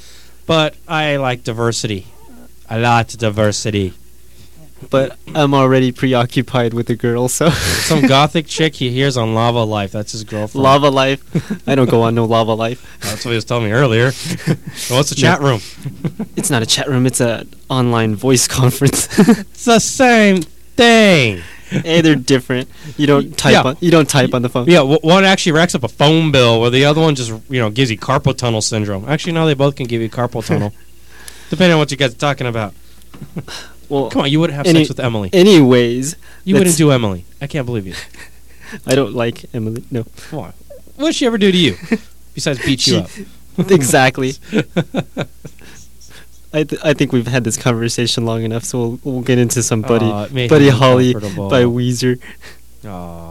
but 0.46 0.78
I 0.88 1.18
like 1.18 1.44
diversity. 1.44 2.08
A 2.70 2.80
lot 2.80 3.14
of 3.14 3.20
diversity. 3.20 3.96
But 4.92 5.18
I'm 5.34 5.54
already 5.56 5.92
preoccupied 5.92 6.74
with 6.74 6.90
a 6.90 6.96
girl, 6.96 7.28
so 7.30 7.50
Some 7.50 8.02
gothic 8.08 8.46
chick 8.46 8.76
he 8.76 8.92
hears 8.92 9.18
on 9.18 9.30
Lavalife. 9.30 9.92
That's 9.92 10.12
his 10.12 10.24
girlfriend. 10.24 10.66
Lavalife. 10.66 11.62
I 11.68 11.74
don't 11.76 11.90
go 11.90 12.04
on 12.04 12.14
no 12.16 12.28
Lavalife. 12.28 12.80
That's 13.02 13.26
what 13.26 13.32
he 13.32 13.36
was 13.36 13.46
telling 13.46 13.66
me 13.66 13.72
earlier. 13.72 14.12
Well, 14.48 14.56
What's 15.00 15.10
the 15.10 15.16
No. 15.22 15.22
chat 15.22 15.42
room? 15.42 15.62
It's 16.36 16.50
not 16.52 16.62
a 16.62 16.66
chat 16.66 16.88
room. 16.88 17.06
It's 17.08 17.20
a 17.22 17.46
online 17.70 18.16
voice 18.16 18.48
conference. 18.48 19.08
It's 19.20 19.66
the 19.66 19.80
same 19.80 20.42
thing. 20.44 21.42
hey, 21.70 22.02
they're 22.02 22.16
different. 22.16 22.70
You 22.98 23.08
don't 23.08 23.36
type 23.38 23.54
Yeah. 23.54 23.64
on. 23.64 23.78
You 23.82 23.90
don't 23.92 24.08
type 24.08 24.34
on 24.36 24.42
the 24.44 24.48
phone. 24.50 24.68
Yeah, 24.68 24.82
one 24.84 25.24
actually 25.26 25.54
racks 25.54 25.74
up 25.76 25.84
a 25.84 25.90
phone 25.90 26.32
bill, 26.32 26.62
where 26.62 26.70
the 26.70 26.86
other 26.86 27.02
one 27.02 27.16
just 27.16 27.32
you 27.50 27.60
know 27.60 27.70
gives 27.72 27.90
you 27.92 27.98
carpal 27.98 28.38
tunnel 28.38 28.62
syndrome. 28.62 29.10
Actually, 29.10 29.34
no, 29.34 29.46
they 29.48 29.54
both 29.56 29.76
can 29.76 29.88
give 29.88 30.02
you 30.02 30.10
carpal 30.10 30.46
tunnel, 30.46 30.72
depending 31.50 31.74
on 31.74 31.80
what 31.80 31.90
you 31.92 31.98
guys 31.98 32.14
are 32.14 32.18
talking 32.18 32.46
about. 32.48 32.74
Well, 33.90 34.10
Come 34.10 34.24
on, 34.24 34.32
you 34.32 34.40
wouldn't 34.40 34.56
have 34.58 34.66
Any- 34.68 34.80
sex 34.80 34.90
with 34.90 35.00
Emily. 35.00 35.30
anyways, 35.34 36.16
You 36.44 36.56
wouldn't 36.56 36.78
do 36.78 36.92
Emily. 36.92 37.26
I 37.42 37.48
can't 37.48 37.66
believe 37.66 37.88
you. 37.88 37.94
I 38.86 38.96
don't 38.96 39.14
like 39.14 39.46
Emily. 39.54 39.84
No, 39.92 40.04
Why? 40.32 40.52
What 40.96 41.08
did 41.08 41.16
she 41.16 41.26
ever 41.26 41.38
do 41.38 41.52
to 41.52 41.58
you 41.58 41.76
besides 42.34 42.60
beat 42.66 42.86
you 42.88 42.98
up? 42.98 43.10
exactly. 43.72 44.34
I 46.54 46.64
th- 46.64 46.82
I 46.84 46.94
think 46.94 47.12
we've 47.12 47.28
had 47.28 47.44
this 47.44 47.58
conversation 47.58 48.26
long 48.26 48.44
enough, 48.44 48.64
so 48.64 48.78
we'll, 48.80 49.00
we'll 49.04 49.22
get 49.22 49.38
into 49.38 49.62
some 49.62 49.82
Buddy 49.82 50.34
made 50.34 50.50
Buddy 50.50 50.70
Holly 50.70 51.14
by 51.14 51.64
Weezer. 51.64 52.20
Aw. 52.86 53.27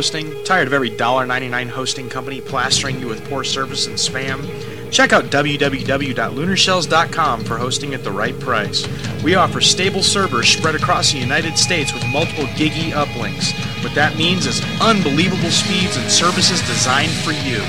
Hosting? 0.00 0.32
Tired 0.44 0.66
of 0.66 0.72
every 0.72 0.88
$1.99 0.88 1.68
hosting 1.68 2.08
company 2.08 2.40
plastering 2.40 2.98
you 3.00 3.06
with 3.06 3.22
poor 3.28 3.44
service 3.44 3.86
and 3.86 3.96
spam? 3.96 4.40
Check 4.90 5.12
out 5.12 5.24
www.lunarshells.com 5.24 7.44
for 7.44 7.58
hosting 7.58 7.92
at 7.92 8.02
the 8.02 8.10
right 8.10 8.40
price. 8.40 8.88
We 9.22 9.34
offer 9.34 9.60
stable 9.60 10.02
servers 10.02 10.48
spread 10.48 10.74
across 10.74 11.12
the 11.12 11.18
United 11.18 11.58
States 11.58 11.92
with 11.92 12.02
multiple 12.06 12.46
giggy 12.56 12.92
uplinks. 12.92 13.52
What 13.84 13.94
that 13.94 14.16
means 14.16 14.46
is 14.46 14.62
unbelievable 14.80 15.50
speeds 15.50 15.98
and 15.98 16.10
services 16.10 16.62
designed 16.62 17.12
for 17.12 17.32
you. 17.32 17.60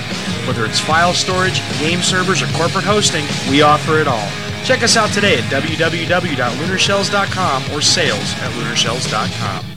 Whether 0.47 0.65
it's 0.65 0.79
file 0.79 1.13
storage, 1.13 1.59
game 1.79 1.99
servers, 1.99 2.41
or 2.41 2.47
corporate 2.53 2.85
hosting, 2.85 3.25
we 3.49 3.61
offer 3.61 3.99
it 3.99 4.07
all. 4.07 4.29
Check 4.63 4.83
us 4.83 4.95
out 4.95 5.09
today 5.09 5.37
at 5.37 5.43
www.lunarshells.com 5.51 7.71
or 7.73 7.81
sales 7.81 8.33
at 8.35 8.53
lunarshells.com. 8.53 9.70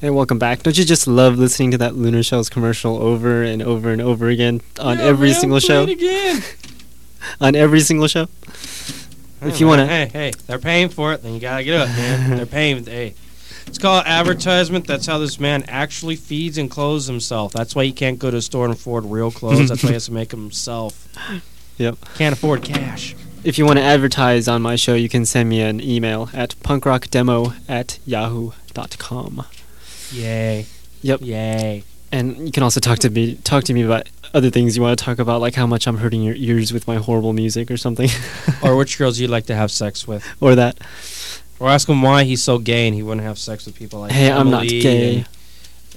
Hey, 0.00 0.08
welcome 0.10 0.38
back. 0.38 0.62
Don't 0.62 0.78
you 0.78 0.84
just 0.84 1.06
love 1.06 1.38
listening 1.38 1.70
to 1.72 1.78
that 1.78 1.94
Lunar 1.94 2.22
Shells 2.22 2.48
commercial 2.48 2.96
over 2.96 3.42
and 3.42 3.60
over 3.60 3.90
and 3.92 4.00
over 4.00 4.28
again 4.28 4.62
on 4.78 4.98
Yeah, 4.98 5.04
every 5.04 5.30
man, 5.30 5.40
single 5.40 5.60
show? 5.60 5.82
it 5.82 5.90
again. 5.90 6.42
On 7.40 7.54
every 7.54 7.80
single 7.80 8.08
show? 8.08 8.28
If 9.42 9.60
you 9.60 9.66
wanna- 9.66 9.86
hey, 9.86 10.08
hey, 10.10 10.32
they're 10.46 10.58
paying 10.58 10.88
for 10.88 11.12
it, 11.12 11.22
then 11.22 11.34
you 11.34 11.40
gotta 11.40 11.62
get 11.64 11.78
up, 11.82 11.88
man. 11.88 12.30
they're 12.38 12.46
paying. 12.46 12.82
Hey, 12.86 13.14
it's 13.66 13.76
called 13.76 14.04
advertisement. 14.06 14.86
That's 14.86 15.04
how 15.04 15.18
this 15.18 15.38
man 15.38 15.64
actually 15.68 16.16
feeds 16.16 16.56
and 16.56 16.70
clothes 16.70 17.06
himself. 17.06 17.52
That's 17.52 17.74
why 17.74 17.84
he 17.84 17.92
can't 17.92 18.18
go 18.18 18.30
to 18.30 18.38
a 18.38 18.42
store 18.42 18.64
and 18.64 18.72
afford 18.72 19.04
real 19.04 19.30
clothes. 19.30 19.68
That's 19.68 19.82
why 19.82 19.88
he 19.90 19.92
has 19.94 20.06
to 20.06 20.12
make 20.12 20.30
them 20.30 20.40
himself. 20.44 21.06
Yep. 21.78 21.96
Can't 22.16 22.34
afford 22.34 22.62
cash. 22.62 23.16
If 23.42 23.56
you 23.56 23.64
want 23.64 23.78
to 23.78 23.82
advertise 23.82 24.48
on 24.48 24.60
my 24.60 24.76
show, 24.76 24.92
you 24.92 25.08
can 25.08 25.24
send 25.24 25.48
me 25.48 25.62
an 25.62 25.80
email 25.80 26.28
at 26.34 26.50
punkrockdemo 26.56 27.54
at 27.70 27.98
yahoo.com. 28.04 29.46
Yay. 30.12 30.66
Yep. 31.02 31.20
Yay. 31.22 31.84
And 32.12 32.38
you 32.46 32.50
can 32.52 32.62
also 32.62 32.80
talk 32.80 32.98
to 33.00 33.10
me 33.10 33.36
talk 33.36 33.64
to 33.64 33.72
me 33.74 33.82
about 33.82 34.08
other 34.34 34.50
things 34.50 34.76
you 34.76 34.82
want 34.82 34.98
to 34.98 35.04
talk 35.04 35.18
about, 35.18 35.40
like 35.40 35.54
how 35.54 35.66
much 35.66 35.86
I'm 35.86 35.98
hurting 35.98 36.22
your 36.22 36.34
ears 36.36 36.72
with 36.72 36.86
my 36.86 36.96
horrible 36.96 37.32
music 37.32 37.70
or 37.70 37.76
something. 37.76 38.08
or 38.62 38.76
which 38.76 38.98
girls 38.98 39.18
you'd 39.20 39.30
like 39.30 39.46
to 39.46 39.54
have 39.54 39.70
sex 39.70 40.06
with. 40.08 40.26
or 40.40 40.54
that. 40.56 40.76
Or 41.60 41.68
ask 41.68 41.88
him 41.88 42.02
why 42.02 42.24
he's 42.24 42.42
so 42.42 42.58
gay 42.58 42.86
and 42.86 42.94
he 42.94 43.02
wouldn't 43.02 43.24
have 43.26 43.38
sex 43.38 43.66
with 43.66 43.74
people 43.76 44.00
like 44.00 44.12
Hey, 44.12 44.30
I'm 44.30 44.50
not 44.50 44.66
gay. 44.66 45.24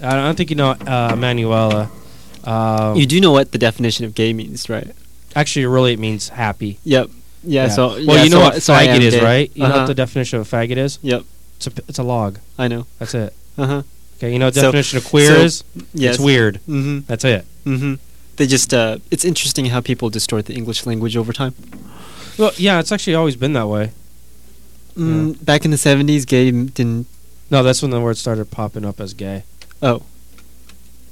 I 0.01 0.15
don't 0.15 0.35
think 0.35 0.49
you 0.49 0.55
know 0.55 0.71
uh, 0.71 1.15
Manuela. 1.17 1.89
Uh, 2.43 2.93
You 2.97 3.05
do 3.05 3.21
know 3.21 3.31
what 3.31 3.51
the 3.51 3.57
definition 3.57 4.05
of 4.05 4.13
gay 4.15 4.33
means, 4.33 4.69
right? 4.69 4.91
actually, 5.35 5.65
really, 5.65 5.93
it 5.93 5.99
means 5.99 6.29
happy. 6.29 6.77
Yep. 6.83 7.09
Yeah, 7.45 7.67
so 7.69 7.87
well, 7.87 8.01
yeah, 8.17 8.23
you 8.23 8.29
know 8.29 8.37
so 8.37 8.43
what 8.43 8.61
so 8.61 8.73
faggot 8.73 8.99
is, 9.01 9.15
gay. 9.15 9.23
right? 9.23 9.51
You 9.55 9.63
know 9.63 9.69
Uh-huh. 9.69 9.77
what 9.79 9.87
the 9.87 9.93
definition 9.95 10.39
of 10.39 10.51
a 10.53 10.55
faggot 10.55 10.77
is? 10.77 10.99
Yep, 11.01 11.23
It's 11.57 11.67
a 11.67 11.71
it's 11.89 11.99
a 11.99 12.03
log. 12.03 12.39
I 12.57 12.67
know. 12.67 12.85
That's 12.99 13.13
it. 13.15 13.33
Uh-huh. 13.57 13.83
Okay, 14.17 14.31
you 14.31 14.39
know 14.39 14.45
what 14.45 14.53
the 14.53 14.61
So- 14.61 14.67
definition 14.71 14.97
of 14.97 15.05
queer 15.05 15.27
so- 15.35 15.41
is? 15.41 15.63
Yes. 15.93 16.15
It's 16.15 16.23
weird. 16.23 16.55
Mm-hmm. 16.67 16.99
That's 17.07 17.25
it. 17.25 17.45
Mm-hmm. 17.65 17.95
They 18.37 18.47
just 18.47 18.73
uh 18.73 18.97
it's 19.11 19.23
interesting 19.25 19.65
how 19.67 19.81
people 19.81 20.09
distort 20.09 20.45
the 20.45 20.53
English 20.55 20.85
language 20.85 21.15
over 21.17 21.33
time. 21.33 21.53
Well, 22.37 22.51
yeah, 22.57 22.79
it's 22.79 22.91
actually 22.91 23.15
always 23.15 23.35
been 23.35 23.53
that 23.53 23.67
way. 23.67 23.91
Mm, 24.97 25.43
back 25.43 25.65
in 25.65 25.71
the 25.71 25.77
70s 25.77 26.25
gay 26.27 26.51
didn't 26.51 27.07
No, 27.49 27.63
that's 27.63 27.81
when 27.81 27.91
the 27.91 27.99
word 27.99 28.17
started 28.17 28.49
popping 28.51 28.85
up 28.85 28.99
as 28.99 29.13
gay. 29.13 29.43
oh, 29.81 30.01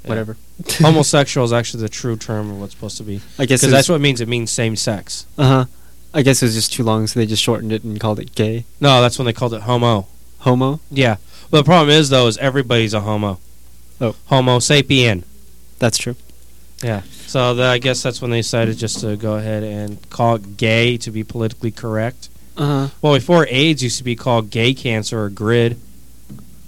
Yeah. 0.03 0.09
whatever. 0.09 0.37
Homosexual 0.79 1.45
is 1.49 1.53
actually 1.53 1.81
the 1.83 1.89
true 1.89 2.15
term 2.15 2.51
of 2.51 2.59
what's 2.59 2.73
supposed 2.73 2.97
to 2.97 3.03
be. 3.03 3.21
I 3.39 3.45
guess 3.45 3.61
Because 3.61 3.71
that's 3.71 3.89
what 3.89 3.95
it 3.95 3.99
means. 3.99 4.21
It 4.21 4.27
means 4.27 4.51
same 4.51 4.75
sex. 4.75 5.25
Uh-huh. 5.37 5.65
I 6.13 6.21
guess 6.23 6.41
it 6.43 6.45
was 6.45 6.55
just 6.55 6.73
too 6.73 6.83
long 6.83 7.07
so 7.07 7.19
they 7.19 7.25
just 7.25 7.41
shortened 7.41 7.71
it 7.71 7.83
and 7.83 7.99
called 7.99 8.19
it 8.19 8.35
gay. 8.35 8.65
No, 8.79 9.01
that's 9.01 9.17
when 9.17 9.25
they 9.25 9.33
called 9.33 9.53
it 9.53 9.61
homo. 9.61 10.07
Homo? 10.39 10.79
Yeah. 10.91 11.17
Well, 11.51 11.61
the 11.61 11.65
problem 11.65 11.89
is, 11.89 12.09
though, 12.09 12.27
is 12.27 12.37
everybody's 12.37 12.93
a 12.93 13.01
homo. 13.01 13.39
Oh. 13.99 14.15
Homo 14.27 14.59
sapien. 14.59 15.23
That's 15.79 15.97
true. 15.97 16.15
Yeah. 16.81 17.01
So 17.27 17.53
the, 17.53 17.63
I 17.63 17.77
guess 17.77 18.01
that's 18.01 18.21
when 18.21 18.31
they 18.31 18.39
decided 18.39 18.77
just 18.77 19.01
to 19.01 19.15
go 19.15 19.35
ahead 19.35 19.63
and 19.63 20.09
call 20.09 20.35
it 20.35 20.57
gay 20.57 20.97
to 20.97 21.11
be 21.11 21.23
politically 21.23 21.71
correct. 21.71 22.29
Uh-huh. 22.57 22.89
Well, 23.01 23.13
before 23.13 23.47
AIDS 23.49 23.83
used 23.83 23.97
to 23.99 24.03
be 24.03 24.15
called 24.15 24.49
gay 24.49 24.73
cancer 24.73 25.23
or 25.23 25.29
GRID. 25.29 25.77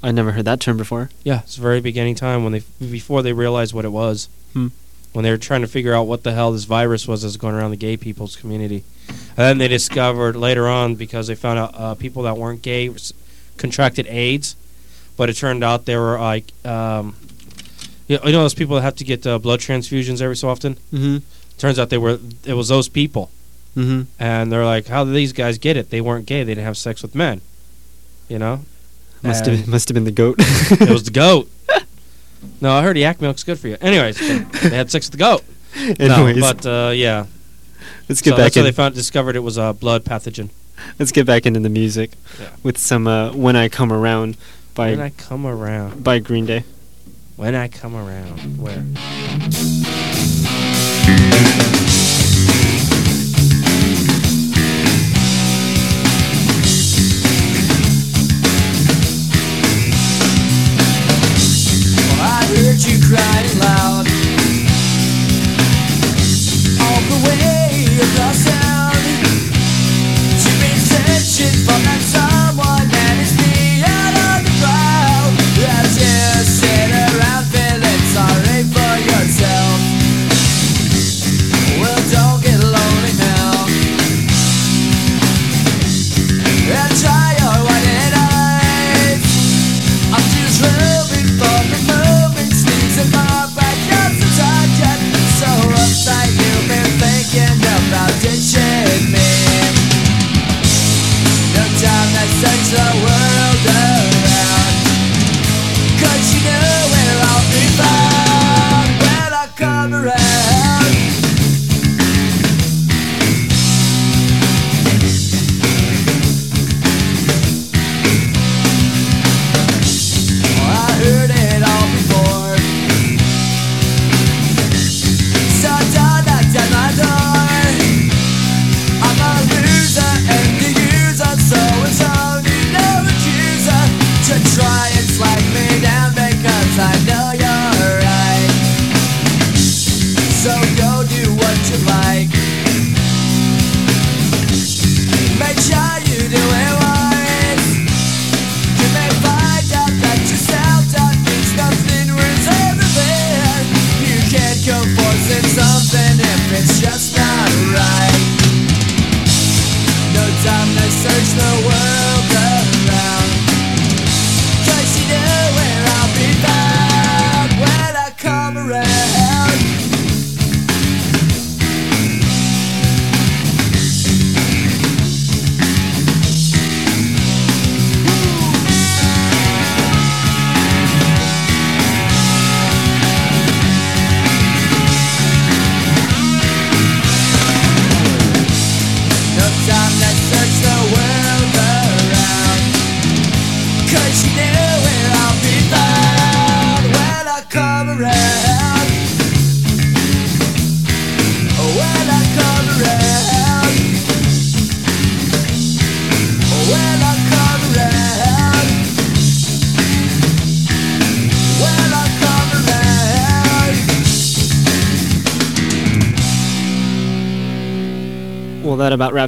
I 0.02 0.12
never 0.12 0.34
heard 0.34 0.46
that 0.46 0.60
term 0.60 0.78
before. 0.78 1.10
Yeah, 1.24 1.42
it's 1.42 1.56
the 1.56 1.62
very 1.62 1.80
beginning 1.80 2.16
time 2.16 2.44
when 2.44 2.52
they 2.52 2.64
before 2.80 3.22
they 3.22 3.32
realized 3.32 3.74
what 3.74 3.86
it 3.86 3.92
was. 3.92 4.28
Hmm. 4.52 4.68
When 5.14 5.24
they 5.24 5.32
were 5.32 5.38
trying 5.38 5.62
to 5.62 5.68
figure 5.68 5.94
out 5.94 6.08
what 6.08 6.24
the 6.24 6.34
hell 6.34 6.52
this 6.52 6.66
virus 6.66 7.08
was 7.08 7.22
that's 7.22 7.38
going 7.38 7.56
around 7.56 7.72
the 7.72 7.78
gay 7.78 7.96
people's 7.96 8.36
community, 8.36 8.84
and 9.08 9.38
then 9.38 9.58
they 9.60 9.68
discovered 9.68 10.36
later 10.36 10.68
on 10.68 10.96
because 10.96 11.28
they 11.28 11.36
found 11.36 11.60
out 11.60 11.76
uh, 11.76 11.96
people 11.96 12.24
that 12.24 12.36
weren't 12.36 12.62
gay 12.62 12.94
contracted 13.58 14.08
AIDS, 14.08 14.56
but 15.18 15.30
it 15.30 15.34
turned 15.34 15.64
out 15.64 15.86
they 15.86 15.96
were 15.98 16.20
like, 16.20 16.46
um, 16.66 17.16
you 18.08 18.18
know, 18.18 18.24
you 18.26 18.32
know 18.32 18.42
those 18.42 18.54
people 18.54 18.76
that 18.76 18.82
have 18.84 18.96
to 18.98 19.04
get 19.04 19.26
uh, 19.26 19.40
blood 19.40 19.60
transfusions 19.60 20.22
every 20.22 20.36
so 20.36 20.50
often. 20.50 20.76
Mm-hmm. 20.94 21.18
Turns 21.58 21.80
out 21.80 21.90
they 21.90 21.98
were 21.98 22.20
it 22.46 22.54
was 22.54 22.68
those 22.68 22.90
people, 22.90 23.30
Mm-hmm. 23.76 24.02
and 24.20 24.52
they're 24.52 24.66
like, 24.66 24.86
how 24.88 25.04
did 25.04 25.16
these 25.16 25.34
guys 25.34 25.58
get 25.58 25.78
it? 25.78 25.90
They 25.90 26.00
weren't 26.02 26.26
gay. 26.28 26.44
They 26.44 26.54
didn't 26.54 26.66
have 26.66 26.78
sex 26.78 27.02
with 27.02 27.16
men. 27.16 27.42
You 28.30 28.38
know, 28.40 28.62
Must 29.24 29.48
And- 29.48 29.58
have 29.60 29.68
must 29.68 29.90
have 29.90 29.94
been 29.96 30.04
the 30.04 30.12
goat. 30.12 30.36
it 30.40 30.90
was 30.90 31.04
the 31.10 31.12
goat. 31.12 31.50
No, 32.62 32.72
I 32.72 32.84
heard 32.84 32.98
yak 32.98 33.22
milk's 33.22 33.44
good 33.44 33.58
for 33.60 33.68
you. 33.70 33.78
Anyways, 33.82 34.18
they 34.20 34.70
had 34.70 34.92
sex 34.92 35.08
with 35.08 35.14
the 35.14 35.18
goat. 35.18 35.44
Anyways, 36.00 36.38
no, 36.38 36.42
but 36.54 36.66
uh, 36.66 36.92
yeah, 36.94 37.26
let's 38.10 38.22
get 38.22 38.32
so 38.32 38.36
back 38.38 38.38
that's 38.38 38.56
how 38.56 38.62
in. 38.62 38.66
they 38.66 38.72
found 38.72 38.94
discovered 38.96 39.36
it 39.36 39.40
was 39.40 39.58
a 39.58 39.74
blood 39.74 40.04
pathogen. 40.04 40.50
Let's 41.00 41.12
get 41.12 41.26
back 41.26 41.46
into 41.46 41.60
the 41.62 41.70
music 41.70 42.12
Yeah. 42.40 42.50
with 42.62 42.78
some 42.78 43.08
uh, 43.08 43.32
"When 43.34 43.56
I 43.56 43.70
Come 43.70 43.92
Around" 43.94 44.36
by 44.74 44.92
When 44.92 45.02
I 45.02 45.10
come 45.12 45.46
around, 45.46 46.04
by 46.04 46.20
Green 46.20 46.46
Day. 46.46 46.64
when 47.36 47.56
I 47.56 47.68
come 47.68 47.96
around, 47.96 48.58
where? 48.60 48.84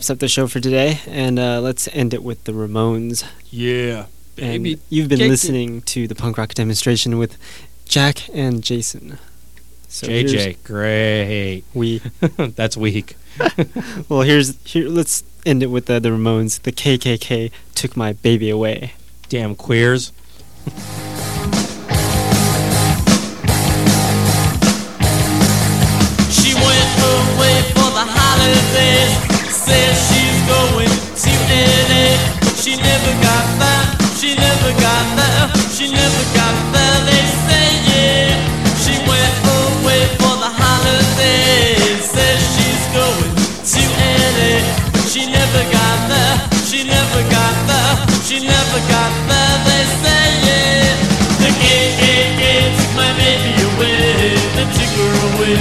Wraps 0.05 0.11
up 0.11 0.19
the 0.19 0.27
show 0.27 0.45
for 0.45 0.59
today, 0.59 0.99
and 1.07 1.39
uh, 1.39 1.59
let's 1.61 1.87
end 1.91 2.13
it 2.13 2.21
with 2.21 2.43
the 2.43 2.51
Ramones. 2.51 3.25
Yeah, 3.49 4.05
And 4.37 4.63
baby. 4.63 4.79
you've 4.87 5.09
been 5.09 5.17
kick 5.17 5.29
listening 5.29 5.81
to 5.83 6.07
the 6.07 6.13
punk 6.13 6.37
rock 6.37 6.53
demonstration 6.53 7.17
with 7.17 7.37
Jack 7.85 8.29
and 8.31 8.63
Jason. 8.63 9.17
So 9.87 10.05
JJ, 10.05 10.57
great. 10.63 11.63
we 11.73 11.97
That's 12.37 12.77
weak. 12.77 13.17
well 14.09 14.21
here's 14.21 14.55
here. 14.63 14.87
Let's 14.89 15.23
end 15.43 15.63
it 15.63 15.71
with 15.71 15.87
the, 15.87 15.99
the 15.99 16.09
Ramones. 16.09 16.61
The 16.61 16.71
KKK 16.71 17.49
took 17.73 17.97
my 17.97 18.13
baby 18.13 18.51
away. 18.51 18.93
Damn 19.29 19.55
queers. 19.55 20.11
She 26.31 26.53
went 26.53 26.91
away 26.99 27.61
for 27.73 27.89
the 27.97 28.05
holidays. 28.05 28.94
Says 29.65 29.97
she's 30.09 30.39
going 30.45 30.93
to 31.23 31.31
LA. 31.89 32.05
She 32.61 32.77
never 32.77 33.13
got 33.25 33.45
there. 33.61 33.85
She 34.19 34.35
never 34.35 34.71
got 34.77 35.05
there. 35.17 35.45
She 35.73 35.89
never 35.89 36.23
got 36.37 36.55
there. 36.73 36.97
They 37.09 37.23
say 37.45 37.67
yeah. 37.89 38.29
She 38.83 38.93
went 39.09 39.35
away 39.57 40.05
for 40.21 40.35
the 40.37 40.51
holidays. 40.53 42.05
Says 42.13 42.41
she's 42.53 42.83
going 42.93 43.33
to 43.73 43.81
LA. 44.37 44.53
She 45.09 45.25
never 45.25 45.63
got 45.73 45.97
there. 46.13 46.37
She 46.69 46.83
never 46.85 47.21
got 47.33 47.55
there. 47.65 47.95
She 48.21 48.37
never 48.45 48.79
got 48.85 49.13
there. 49.29 49.55
They 49.65 49.83
say 50.01 50.25
yeah. 50.45 50.93
The 51.41 51.49
KKK 51.61 52.41
took 52.77 52.91
my 52.95 53.09
baby 53.17 53.53
away. 53.65 54.37
They 54.55 54.65
took 54.77 54.93
her 54.93 55.13
away, 55.29 55.57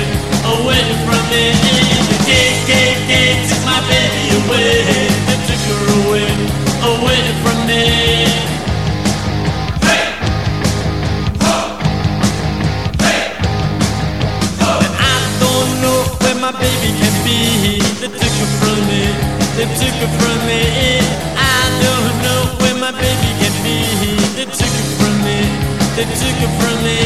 They 25.94 26.02
took 26.10 26.34
her 26.42 26.50
from 26.58 26.82
me. 26.82 26.98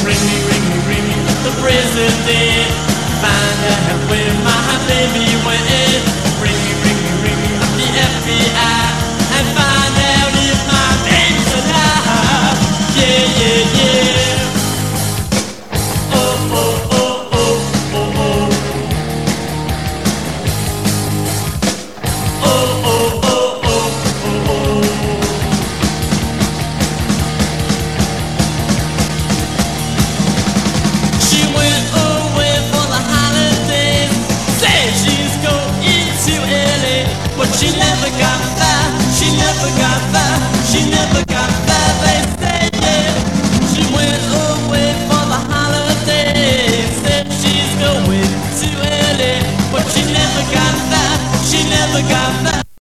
Ring 0.00 0.16
me, 0.16 0.36
ring 0.48 0.64
me, 0.72 0.78
ring 0.88 1.04
me, 1.12 1.16
the 1.44 1.52
president. 1.60 2.72
Find 3.20 3.60
out 3.68 4.00
where 4.08 4.32
my 4.40 4.80
baby 4.88 5.28
went. 5.44 6.00
Ring 6.40 6.56
me, 6.56 6.72
ring 6.88 7.00
me, 7.04 7.12
ring 7.20 7.38
me, 7.44 7.50
up 7.60 7.72
the 7.76 7.84
FBI. 7.84 8.80
And 9.28 9.46
find 9.52 9.93